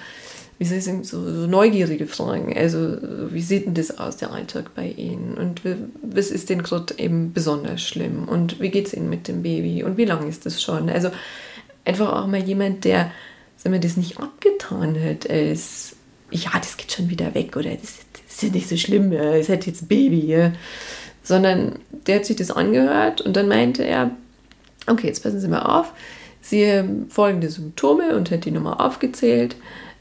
[0.59, 2.55] wie soll ich sagen, so, so neugierige Fragen.
[2.55, 2.99] Also,
[3.31, 5.39] wie sieht denn das aus, der Alltag bei Ihnen?
[5.39, 5.63] Und
[6.03, 8.29] was ist denn gerade eben besonders schlimm?
[8.29, 9.83] Und wie geht es Ihnen mit dem Baby?
[9.83, 10.91] Und wie lange ist das schon?
[10.91, 11.09] Also,
[11.87, 13.11] einfach auch mal jemand, der,
[13.57, 15.97] sagen wir, das nicht abgetan hat, als,
[16.35, 19.49] ja, das geht schon wieder weg oder das, das ist ja nicht so schlimm, es
[19.49, 20.51] hat jetzt Baby.
[21.23, 24.11] Sondern der hat sich das angehört und dann meinte er,
[24.87, 25.93] okay, jetzt passen Sie mal auf.
[26.43, 29.57] Sie haben folgende Symptome und hat die nochmal aufgezählt.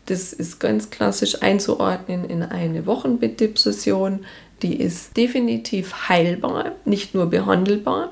[0.07, 4.25] Das ist ganz klassisch einzuordnen in eine Wochenbettdepression.
[4.61, 8.11] Die ist definitiv heilbar, nicht nur behandelbar.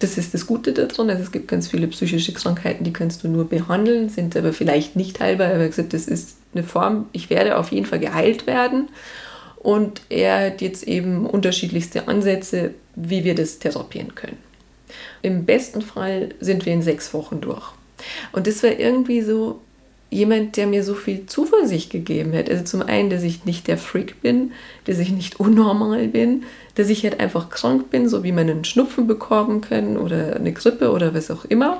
[0.00, 1.10] Das ist das Gute daran.
[1.10, 4.96] Also es gibt ganz viele psychische Krankheiten, die kannst du nur behandeln, sind aber vielleicht
[4.96, 5.48] nicht heilbar.
[5.48, 8.88] Er hat gesagt, das ist eine Form, ich werde auf jeden Fall geheilt werden.
[9.56, 14.38] Und er hat jetzt eben unterschiedlichste Ansätze, wie wir das therapieren können.
[15.22, 17.72] Im besten Fall sind wir in sechs Wochen durch.
[18.32, 19.60] Und das war irgendwie so
[20.10, 22.50] jemand, der mir so viel Zuversicht gegeben hat.
[22.50, 24.52] Also zum einen, dass ich nicht der Freak bin,
[24.84, 26.44] dass ich nicht unnormal bin,
[26.74, 30.52] dass ich halt einfach krank bin, so wie man einen Schnupfen bekommen kann oder eine
[30.52, 31.78] Grippe oder was auch immer.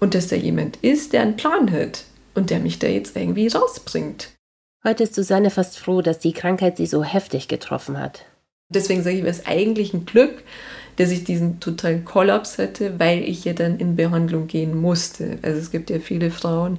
[0.00, 2.04] Und dass da jemand ist, der einen Plan hat
[2.34, 4.30] und der mich da jetzt irgendwie rausbringt.
[4.82, 8.24] Heute ist Susanne fast froh, dass die Krankheit sie so heftig getroffen hat.
[8.70, 10.42] Deswegen sage ich, es ist eigentlich ein Glück,
[10.96, 15.38] dass ich diesen totalen Kollaps hatte, weil ich ja dann in Behandlung gehen musste.
[15.42, 16.78] Also es gibt ja viele Frauen,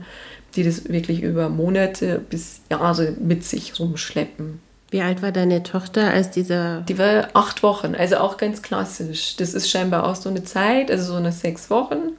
[0.55, 4.59] die das wirklich über Monate bis Jahre mit sich rumschleppen.
[4.89, 6.81] Wie alt war deine Tochter, als dieser...
[6.81, 9.37] Die war acht Wochen, also auch ganz klassisch.
[9.37, 12.17] Das ist scheinbar auch so eine Zeit, also so eine sechs Wochen,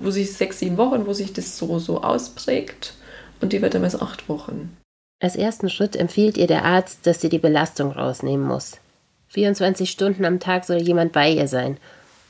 [0.00, 2.94] wo sich sechs, sieben Wochen, wo sich das so, so ausprägt.
[3.42, 4.74] Und die war damals acht Wochen.
[5.20, 8.78] Als ersten Schritt empfiehlt ihr der Arzt, dass sie die Belastung rausnehmen muss.
[9.28, 11.76] 24 Stunden am Tag soll jemand bei ihr sein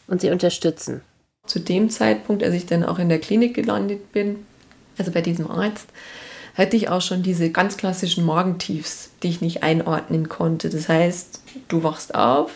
[0.09, 1.03] und sie unterstützen.
[1.47, 4.47] Zu dem Zeitpunkt, als ich dann auch in der Klinik gelandet bin,
[4.99, 5.89] also bei diesem Arzt,
[6.57, 10.71] hatte ich auch schon diese ganz klassischen Morgentiefs, die ich nicht einordnen konnte.
[10.71, 12.51] Das heißt, du wachst auf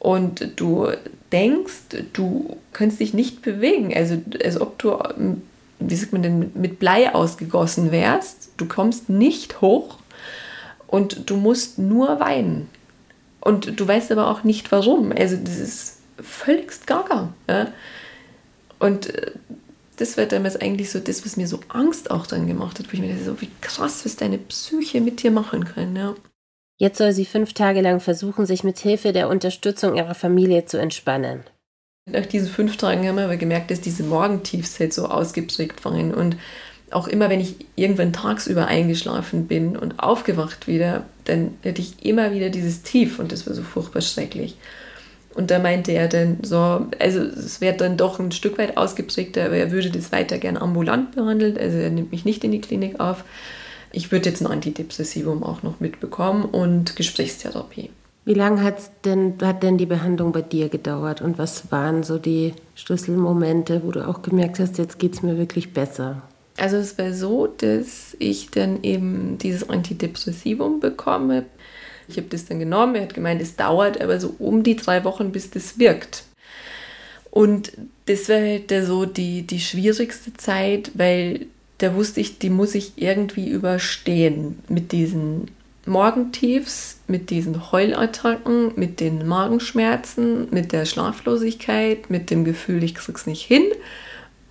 [0.00, 0.88] und du
[1.32, 3.94] denkst, du kannst dich nicht bewegen.
[3.94, 4.98] Also als ob du,
[5.78, 8.50] wie sagt man denn, mit Blei ausgegossen wärst.
[8.56, 9.98] Du kommst nicht hoch
[10.88, 12.68] und du musst nur weinen.
[13.40, 15.12] Und du weißt aber auch nicht warum.
[15.12, 17.32] Also das ist völligst gaga.
[17.48, 17.68] Ja?
[18.78, 19.32] Und äh,
[19.96, 22.94] das war damals eigentlich so das, was mir so Angst auch dann gemacht hat, wo
[22.94, 26.14] ich mir dachte, so wie krass, was deine Psyche mit dir machen kann, ja.
[26.76, 30.78] Jetzt soll sie fünf Tage lang versuchen, sich mit Hilfe der Unterstützung ihrer Familie zu
[30.78, 31.44] entspannen.
[32.10, 36.12] Nach diesen fünf Tagen haben wir aber gemerkt, dass diese Morgentiefs halt so ausgeprägt waren.
[36.12, 36.36] Und
[36.90, 42.32] auch immer, wenn ich irgendwann tagsüber eingeschlafen bin und aufgewacht wieder, dann hätte ich immer
[42.32, 44.56] wieder dieses Tief und das war so furchtbar schrecklich.
[45.34, 49.46] Und da meinte er dann so, also es wäre dann doch ein Stück weit ausgeprägter,
[49.46, 52.60] aber er würde das weiter gern ambulant behandeln, also er nimmt mich nicht in die
[52.60, 53.24] Klinik auf.
[53.90, 57.90] Ich würde jetzt ein Antidepressivum auch noch mitbekommen und Gesprächstherapie.
[58.24, 62.18] Wie lange hat denn, hat denn die Behandlung bei dir gedauert und was waren so
[62.18, 66.22] die Schlüsselmomente, wo du auch gemerkt hast, jetzt geht es mir wirklich besser?
[66.56, 71.44] Also es war so, dass ich dann eben dieses Antidepressivum bekomme
[72.08, 72.94] ich habe das dann genommen.
[72.94, 76.24] Er hat gemeint, es dauert aber so um die drei Wochen, bis das wirkt.
[77.30, 77.72] Und
[78.06, 81.46] das war halt so die, die schwierigste Zeit, weil
[81.78, 85.48] da wusste ich, die muss ich irgendwie überstehen mit diesen
[85.86, 93.26] Morgentiefs, mit diesen Heulattacken, mit den Magenschmerzen, mit der Schlaflosigkeit, mit dem Gefühl, ich krieg's
[93.26, 93.64] nicht hin.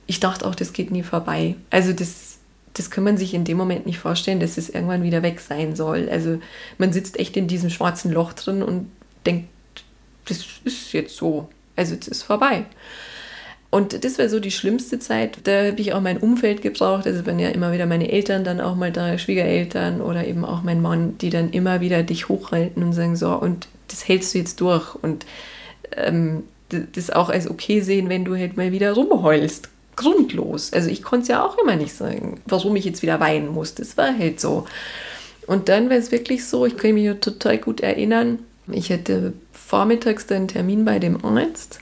[0.06, 1.56] Ich dachte auch, das geht nie vorbei.
[1.70, 2.33] Also das
[2.74, 5.76] das kann man sich in dem Moment nicht vorstellen, dass es irgendwann wieder weg sein
[5.76, 6.10] soll.
[6.10, 6.40] Also
[6.78, 8.90] man sitzt echt in diesem schwarzen Loch drin und
[9.26, 9.50] denkt,
[10.26, 11.50] das ist jetzt so.
[11.76, 12.66] Also es ist vorbei.
[13.70, 15.40] Und das war so die schlimmste Zeit.
[15.46, 17.06] Da habe ich auch mein Umfeld gebraucht.
[17.08, 20.64] Also wenn ja immer wieder meine Eltern dann auch mal da, Schwiegereltern oder eben auch
[20.64, 24.40] mein Mann, die dann immer wieder dich hochhalten und sagen, so, und das hältst du
[24.40, 24.96] jetzt durch.
[24.96, 25.26] Und
[25.96, 30.74] ähm, das auch als okay sehen, wenn du halt mal wieder rumheulst grundlos.
[30.74, 33.76] Also ich konnte es ja auch immer nicht sagen, warum ich jetzt wieder weinen muss.
[33.76, 34.66] Das war halt so.
[35.48, 38.40] Und dann war es wirklich so, ich kann mich total gut erinnern,
[38.72, 41.80] ich hatte vormittags einen Termin bei dem Arzt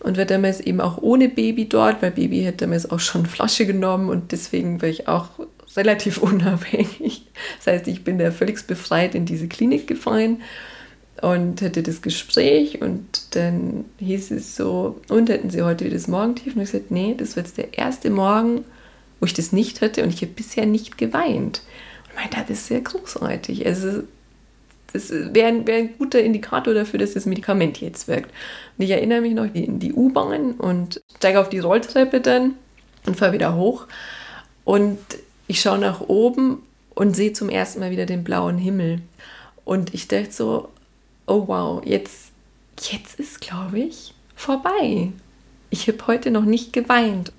[0.00, 3.66] und war damals eben auch ohne Baby dort, weil Baby hätte damals auch schon Flasche
[3.66, 5.30] genommen und deswegen war ich auch
[5.76, 7.26] relativ unabhängig.
[7.58, 10.42] Das heißt, ich bin da völlig befreit in diese Klinik gefallen
[11.22, 16.08] und hatte das Gespräch und dann hieß es so, und hätten Sie heute wieder das
[16.08, 16.54] Morgentief?
[16.54, 18.64] Und ich sagte, nee, das war jetzt der erste Morgen,
[19.20, 21.62] wo ich das nicht hatte und ich habe bisher nicht geweint
[22.14, 23.66] meinte, das ist sehr großartig.
[23.66, 24.02] Also,
[24.92, 28.30] das wäre wär ein guter Indikator dafür, dass das Medikament jetzt wirkt.
[28.76, 32.54] Und ich erinnere mich noch in die U-Bahn und steige auf die Rolltreppe dann
[33.06, 33.86] und fahre wieder hoch.
[34.64, 34.98] Und
[35.46, 36.62] ich schaue nach oben
[36.94, 39.00] und sehe zum ersten Mal wieder den blauen Himmel.
[39.64, 40.68] Und ich dachte so,
[41.26, 42.32] oh wow, jetzt,
[42.80, 45.12] jetzt ist, glaube ich, vorbei.
[45.70, 47.32] Ich habe heute noch nicht geweint.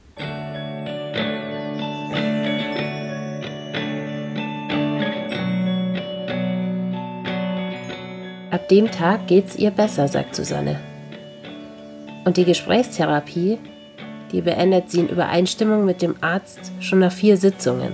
[8.51, 10.79] Ab dem Tag geht's ihr besser, sagt Susanne.
[12.23, 13.57] Und die Gesprächstherapie,
[14.31, 17.93] die beendet sie in Übereinstimmung mit dem Arzt schon nach vier Sitzungen.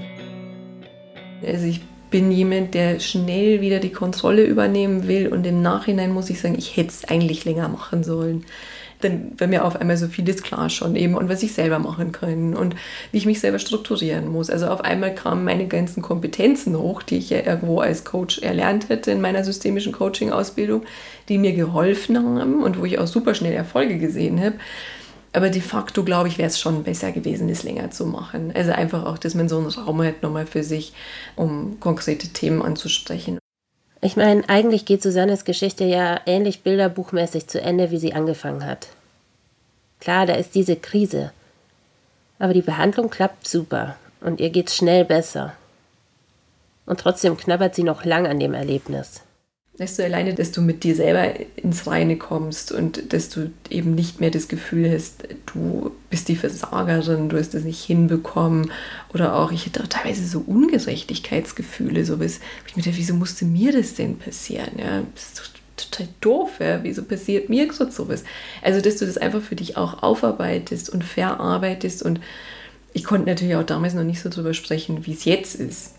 [1.45, 6.29] Also ich bin jemand, der schnell wieder die Kontrolle übernehmen will und im Nachhinein muss
[6.29, 8.45] ich sagen, ich hätte es eigentlich länger machen sollen
[9.01, 12.11] dann war mir auf einmal so vieles klar schon eben und was ich selber machen
[12.11, 12.75] kann und
[13.11, 14.49] wie ich mich selber strukturieren muss.
[14.49, 18.89] Also auf einmal kamen meine ganzen Kompetenzen hoch, die ich ja irgendwo als Coach erlernt
[18.89, 20.83] hätte in meiner systemischen Coaching-Ausbildung,
[21.29, 24.55] die mir geholfen haben und wo ich auch super schnell Erfolge gesehen habe.
[25.31, 28.51] Aber de facto, glaube ich, wäre es schon besser gewesen, das länger zu machen.
[28.55, 30.93] Also einfach auch, dass man so einen Raum hat nochmal für sich,
[31.35, 33.37] um konkrete Themen anzusprechen.
[34.01, 38.87] Ich meine, eigentlich geht Susannes Geschichte ja ähnlich bilderbuchmäßig zu Ende, wie sie angefangen hat.
[39.99, 41.31] Klar, da ist diese Krise.
[42.39, 45.53] Aber die Behandlung klappt super und ihr geht's schnell besser.
[46.85, 49.21] Und trotzdem knabbert sie noch lang an dem Erlebnis.
[49.79, 54.19] Du, alleine, dass du mit dir selber ins Reine kommst und dass du eben nicht
[54.19, 58.71] mehr das Gefühl hast, du bist die Versagerin, du hast das nicht hinbekommen.
[59.13, 63.45] Oder auch, ich hatte auch teilweise so Ungerechtigkeitsgefühle, so bis, ich mir dachte, wieso musste
[63.45, 64.71] mir das denn passieren?
[64.77, 66.83] Ja, das ist total doof, ja?
[66.83, 68.25] wieso passiert mir gerade sowas?
[68.61, 72.19] Also, dass du das einfach für dich auch aufarbeitest und verarbeitest und
[72.91, 75.93] ich konnte natürlich auch damals noch nicht so drüber sprechen, wie es jetzt ist.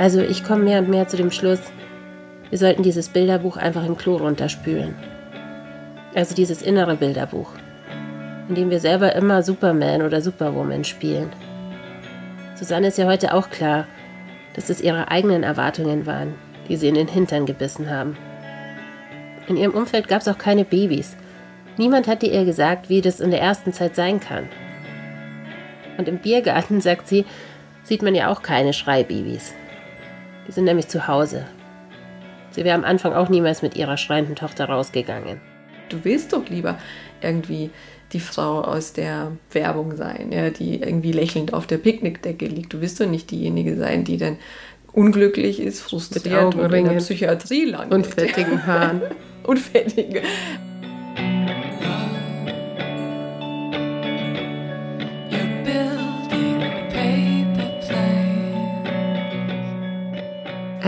[0.00, 1.60] Also ich komme mehr und mehr zu dem Schluss,
[2.48, 4.94] wir sollten dieses Bilderbuch einfach im Klo runterspülen.
[6.14, 7.50] Also dieses innere Bilderbuch,
[8.48, 11.28] in dem wir selber immer Superman oder Superwoman spielen.
[12.54, 13.86] Susanne ist ja heute auch klar,
[14.54, 16.34] dass es ihre eigenen Erwartungen waren,
[16.66, 18.16] die sie in den Hintern gebissen haben.
[19.48, 21.14] In ihrem Umfeld gab es auch keine Babys.
[21.76, 24.48] Niemand hatte ihr gesagt, wie das in der ersten Zeit sein kann.
[25.98, 27.26] Und im Biergarten, sagt sie,
[27.82, 29.52] sieht man ja auch keine Schreibabys.
[30.50, 31.46] Die sind nämlich zu Hause.
[32.50, 35.40] Sie wäre am Anfang auch niemals mit ihrer schreienden Tochter rausgegangen.
[35.90, 36.76] Du willst doch lieber
[37.22, 37.70] irgendwie
[38.12, 42.72] die Frau aus der Werbung sein, ja, die irgendwie lächelnd auf der Picknickdecke liegt.
[42.72, 44.38] Du willst doch nicht diejenige sein, die dann
[44.92, 47.92] unglücklich ist, frustriert und in der Psychiatrie landet.
[47.92, 49.02] Und fettigen Haaren.
[49.44, 50.22] und fettige.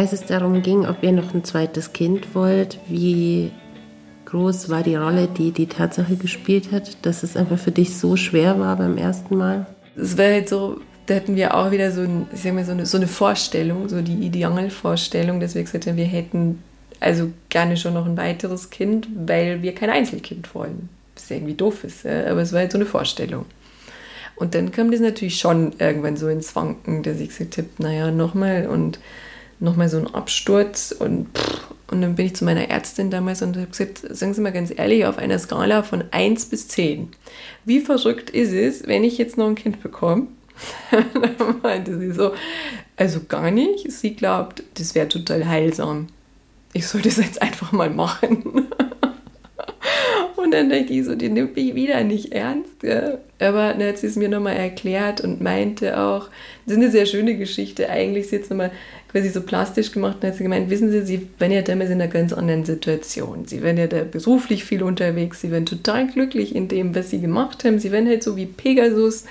[0.02, 3.52] Als es darum ging, ob ihr noch ein zweites Kind wollt, wie
[4.24, 8.16] groß war die Rolle, die die Tatsache gespielt hat, dass es einfach für dich so
[8.16, 9.64] schwer war beim ersten Mal?
[9.94, 12.72] Es war halt so, da hatten wir auch wieder so, ein, ich sag mal, so,
[12.72, 16.60] eine, so eine Vorstellung, so die Idealvorstellung, dass wir gesagt haben, wir hätten
[16.98, 20.88] also gerne schon noch ein weiteres Kind, weil wir kein Einzelkind wollen.
[21.14, 23.46] Was irgendwie doof ist, aber es war halt so eine Vorstellung.
[24.34, 28.10] Und dann kam das natürlich schon irgendwann so ins Wanken, dass ich gesagt habe, naja,
[28.10, 28.98] nochmal und
[29.62, 31.28] nochmal so ein Absturz und,
[31.90, 34.72] und dann bin ich zu meiner Ärztin damals und habe gesagt, sagen Sie mal ganz
[34.76, 37.08] ehrlich, auf einer Skala von 1 bis 10,
[37.64, 40.26] wie verrückt ist es, wenn ich jetzt noch ein Kind bekomme?
[40.90, 42.32] dann meinte sie so,
[42.96, 43.90] also gar nicht.
[43.90, 46.08] Sie glaubt, das wäre total heilsam.
[46.72, 48.68] Ich soll das jetzt einfach mal machen.
[50.36, 52.82] und dann denke ich so, die nimmt mich wieder nicht ernst.
[52.82, 53.18] Ja.
[53.38, 56.28] Aber dann hat sie es mir nochmal erklärt und meinte auch,
[56.64, 58.70] das ist eine sehr schöne Geschichte, eigentlich ist jetzt nochmal
[59.12, 62.00] quasi so plastisch gemacht und hat sie gemeint, wissen Sie, Sie waren ja damals in
[62.00, 63.46] einer ganz anderen Situation.
[63.46, 67.20] Sie waren ja da beruflich viel unterwegs, Sie waren total glücklich in dem, was Sie
[67.20, 67.78] gemacht haben.
[67.78, 69.26] Sie waren halt so wie Pegasus,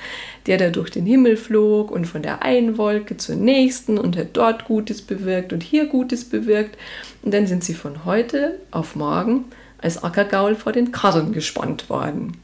[0.45, 4.29] der da durch den Himmel flog und von der einen Wolke zur nächsten und hat
[4.33, 6.77] dort Gutes bewirkt und hier Gutes bewirkt.
[7.23, 9.45] Und dann sind Sie von heute auf morgen
[9.79, 12.37] als Ackergaul vor den Karren gespannt worden.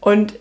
[0.00, 0.34] Und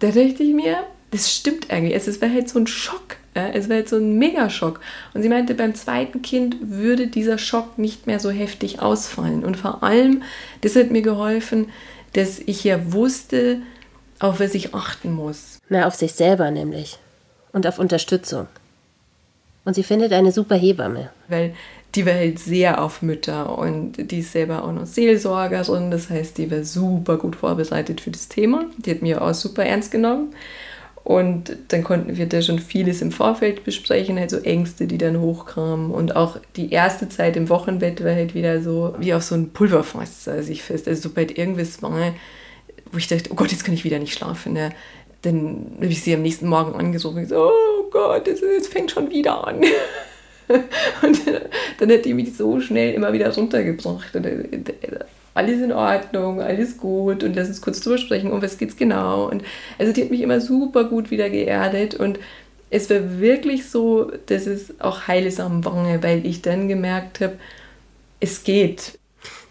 [0.00, 1.94] da dachte ich mir, das stimmt eigentlich.
[1.94, 3.16] Es wäre halt so ein Schock.
[3.34, 3.48] Ja?
[3.48, 4.80] Es wäre halt so ein Megaschock.
[5.14, 9.44] Und sie meinte, beim zweiten Kind würde dieser Schock nicht mehr so heftig ausfallen.
[9.44, 10.22] Und vor allem,
[10.60, 11.70] das hat mir geholfen,
[12.12, 13.60] dass ich ja wusste,
[14.18, 15.58] auf was ich achten muss.
[15.68, 16.98] Na, auf sich selber nämlich.
[17.52, 18.48] Und auf Unterstützung.
[19.64, 21.10] Und sie findet eine super Hebamme.
[21.28, 21.54] Weil
[21.94, 25.90] die war halt sehr auf Mütter und die ist selber auch noch Seelsorgerin.
[25.90, 28.66] Das heißt, die war super gut vorbereitet für das Thema.
[28.78, 30.34] Die hat mir auch super ernst genommen.
[31.08, 35.18] Und dann konnten wir da schon vieles im Vorfeld besprechen, halt so Ängste, die dann
[35.18, 35.90] hochkamen.
[35.90, 39.48] Und auch die erste Zeit im Wochenbett war halt wieder so wie auf so ein
[39.48, 40.86] Pulverfass, saß ich fest.
[40.86, 42.12] Also sobald irgendwas war,
[42.92, 44.52] wo ich dachte, oh Gott, jetzt kann ich wieder nicht schlafen.
[44.52, 44.68] Ne?
[45.22, 48.90] Dann habe ich sie am nächsten Morgen angerufen und gesagt, oh Gott, es, es fängt
[48.90, 49.60] schon wieder an.
[51.02, 51.20] und
[51.78, 54.14] dann hat die mich so schnell immer wieder runtergebracht.
[54.14, 54.60] Und äh,
[55.38, 59.28] alles in Ordnung, alles gut und lass uns kurz drüber sprechen, um was geht's genau.
[59.28, 59.42] Und
[59.78, 62.18] also die hat mich immer super gut wieder geerdet und
[62.70, 67.38] es war wirklich so, dass es auch heilsam war, weil ich dann gemerkt habe,
[68.20, 68.98] es geht.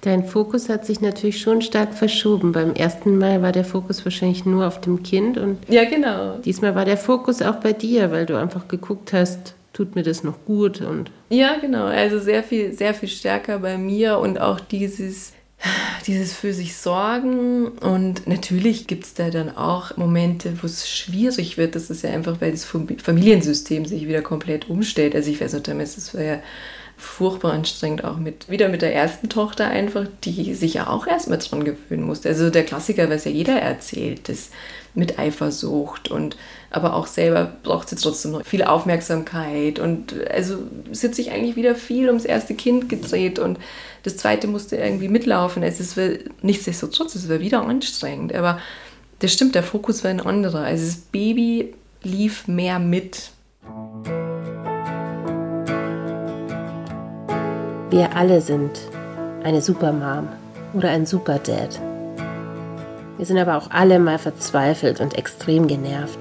[0.01, 2.51] Dein Fokus hat sich natürlich schon stark verschoben.
[2.51, 6.37] Beim ersten Mal war der Fokus wahrscheinlich nur auf dem Kind und ja, genau.
[6.37, 10.23] Diesmal war der Fokus auch bei dir, weil du einfach geguckt hast, tut mir das
[10.23, 11.85] noch gut und ja, genau.
[11.85, 15.33] Also sehr viel, sehr viel stärker bei mir und auch dieses
[16.05, 21.57] dieses für sich sorgen und natürlich gibt es da dann auch Momente, wo es schwierig
[21.57, 21.75] wird.
[21.75, 25.15] Das ist ja einfach, weil das Familiensystem sich wieder komplett umstellt.
[25.15, 26.39] Also ich weiß nicht, das war ja
[26.95, 31.37] furchtbar anstrengend, auch mit wieder mit der ersten Tochter einfach, die sich ja auch erstmal
[31.37, 32.29] dran gewöhnen musste.
[32.29, 34.49] Also der Klassiker, was ja jeder erzählt, das
[34.97, 36.35] mit Eifersucht und
[36.71, 40.57] aber auch selber braucht sie trotzdem noch viel Aufmerksamkeit und also
[40.91, 43.59] es hat sich eigentlich wieder viel ums erste Kind gedreht und
[44.03, 45.61] das zweite musste irgendwie mitlaufen.
[45.61, 45.99] Es ist
[46.41, 48.59] nichtsdestotrotz, es war wieder anstrengend, aber
[49.19, 50.61] das stimmt, der Fokus war ein anderer.
[50.61, 53.29] Also das Baby lief mehr mit.
[57.91, 58.71] Wir alle sind
[59.43, 60.27] eine Supermom
[60.73, 61.79] oder ein Superdad.
[63.17, 66.19] Wir sind aber auch alle mal verzweifelt und extrem genervt.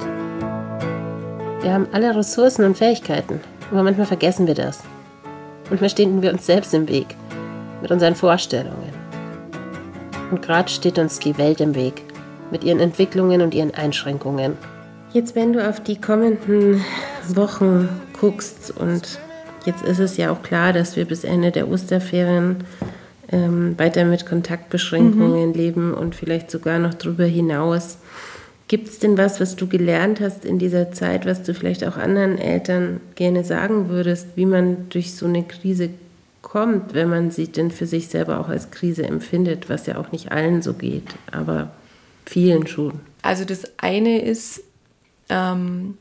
[1.61, 3.41] Wir haben alle Ressourcen und Fähigkeiten,
[3.71, 4.83] aber manchmal vergessen wir das.
[5.69, 7.09] Manchmal stehen wir uns selbst im Weg
[7.83, 8.95] mit unseren Vorstellungen.
[10.31, 12.03] Und gerade steht uns die Welt im Weg
[12.51, 14.57] mit ihren Entwicklungen und ihren Einschränkungen.
[15.13, 16.83] Jetzt, wenn du auf die kommenden
[17.29, 17.89] Wochen
[18.19, 19.19] guckst und
[19.67, 22.65] jetzt ist es ja auch klar, dass wir bis Ende der Osterferien
[23.33, 25.55] ähm, weiter mit Kontaktbeschränkungen mhm.
[25.55, 27.99] leben und vielleicht sogar noch darüber hinaus.
[28.69, 31.97] Gibt es denn was, was du gelernt hast in dieser Zeit, was du vielleicht auch
[31.97, 35.91] anderen Eltern gerne sagen würdest, wie man durch so eine Krise
[36.43, 40.11] kommt, wenn man sie denn für sich selber auch als Krise empfindet, was ja auch
[40.11, 41.71] nicht allen so geht, aber
[42.25, 43.01] vielen schon?
[43.23, 44.63] Also das eine ist,
[45.29, 45.97] ähm,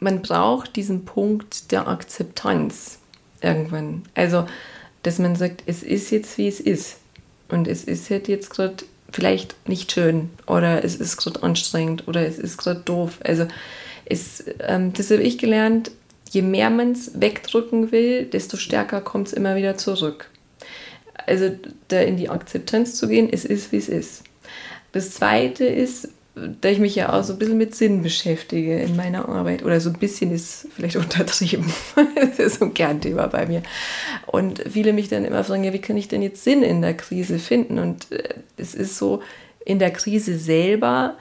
[0.00, 2.98] man braucht diesen Punkt der Akzeptanz
[3.40, 4.02] irgendwann.
[4.14, 4.46] Also,
[5.02, 6.98] dass man sagt, es ist jetzt, wie es ist.
[7.48, 8.76] Und es ist halt jetzt gerade
[9.10, 13.18] vielleicht nicht schön oder es ist gerade anstrengend oder es ist gerade doof.
[13.22, 13.46] Also
[14.06, 15.90] es, ähm, das habe ich gelernt,
[16.30, 20.30] je mehr man es wegdrücken will, desto stärker kommt es immer wieder zurück.
[21.26, 21.50] Also
[21.88, 24.24] da in die Akzeptanz zu gehen, es ist, wie es ist.
[24.92, 28.96] Das Zweite ist, da ich mich ja auch so ein bisschen mit Sinn beschäftige in
[28.96, 31.72] meiner Arbeit, oder so ein bisschen ist vielleicht untertrieben,
[32.14, 33.62] das ist so ein Kernthema bei mir.
[34.26, 36.94] Und viele mich dann immer fragen, ja, wie kann ich denn jetzt Sinn in der
[36.94, 37.78] Krise finden?
[37.78, 39.22] Und äh, es ist so,
[39.64, 41.16] in der Krise selber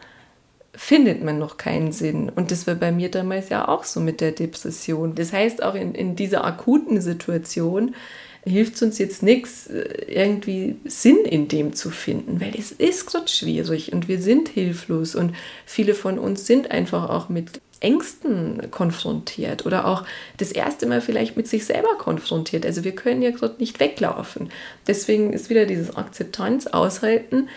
[0.73, 2.29] findet man noch keinen Sinn.
[2.29, 5.15] Und das war bei mir damals ja auch so mit der Depression.
[5.15, 7.95] Das heißt, auch in, in dieser akuten Situation
[8.43, 13.05] hilft es uns jetzt nichts, äh, irgendwie Sinn in dem zu finden, weil es ist
[13.05, 15.35] gerade schwierig und wir sind hilflos und
[15.65, 20.05] viele von uns sind einfach auch mit Ängsten konfrontiert oder auch
[20.37, 22.65] das erste Mal vielleicht mit sich selber konfrontiert.
[22.65, 24.51] Also wir können ja gerade nicht weglaufen.
[24.87, 27.49] Deswegen ist wieder dieses Akzeptanz aushalten.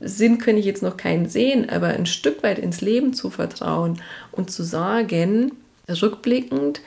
[0.00, 4.00] Sinn kann ich jetzt noch keinen sehen, aber ein Stück weit ins Leben zu vertrauen
[4.32, 5.52] und zu sagen,
[5.88, 6.80] rückblickend,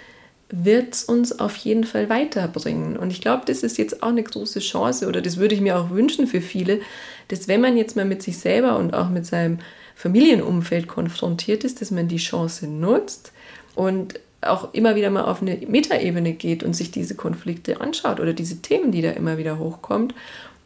[0.51, 2.97] wird es uns auf jeden Fall weiterbringen.
[2.97, 5.77] Und ich glaube, das ist jetzt auch eine große Chance oder das würde ich mir
[5.77, 6.81] auch wünschen für viele,
[7.27, 9.59] dass wenn man jetzt mal mit sich selber und auch mit seinem
[9.95, 13.31] Familienumfeld konfrontiert ist, dass man die Chance nutzt
[13.75, 18.33] und auch immer wieder mal auf eine Metaebene geht und sich diese Konflikte anschaut oder
[18.33, 20.15] diese Themen, die da immer wieder hochkommt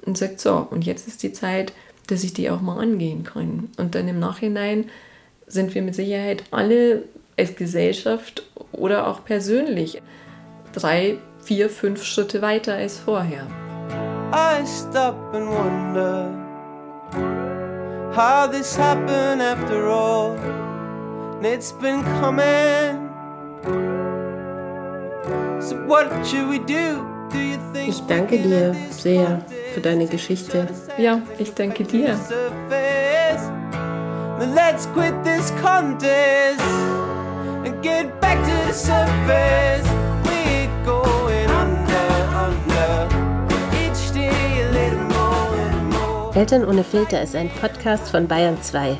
[0.05, 1.73] und sagt, so, und jetzt ist die Zeit,
[2.07, 3.69] dass ich die auch mal angehen kann.
[3.77, 4.85] Und dann im Nachhinein
[5.47, 7.03] sind wir mit Sicherheit alle
[7.37, 8.43] als Gesellschaft
[8.73, 10.01] oder auch persönlich
[10.73, 13.47] drei, vier, fünf Schritte weiter als vorher.
[14.33, 16.29] I stop and wonder
[18.15, 20.35] how this happened after all.
[21.37, 23.09] And it's been coming.
[25.59, 27.03] So what should we do?
[27.87, 29.41] Ich danke dir sehr
[29.73, 30.67] für deine Geschichte.
[30.97, 32.17] Ja, ich danke dir.
[34.39, 36.92] Let's quit this contest
[37.65, 39.53] and get back to the surface.
[46.43, 48.97] Eltern ohne Filter ist ein Podcast von Bayern 2.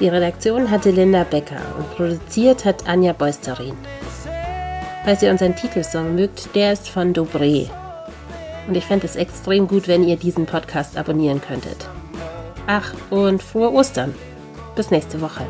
[0.00, 3.76] Die Redaktion hatte Linda Becker und produziert hat Anja Beusterin.
[5.04, 7.68] Falls ihr unseren Titelsong mögt, der ist von Dobré.
[8.66, 11.88] Und ich fände es extrem gut, wenn ihr diesen Podcast abonnieren könntet.
[12.66, 14.14] Ach, und frohe Ostern!
[14.74, 15.46] Bis nächste Woche.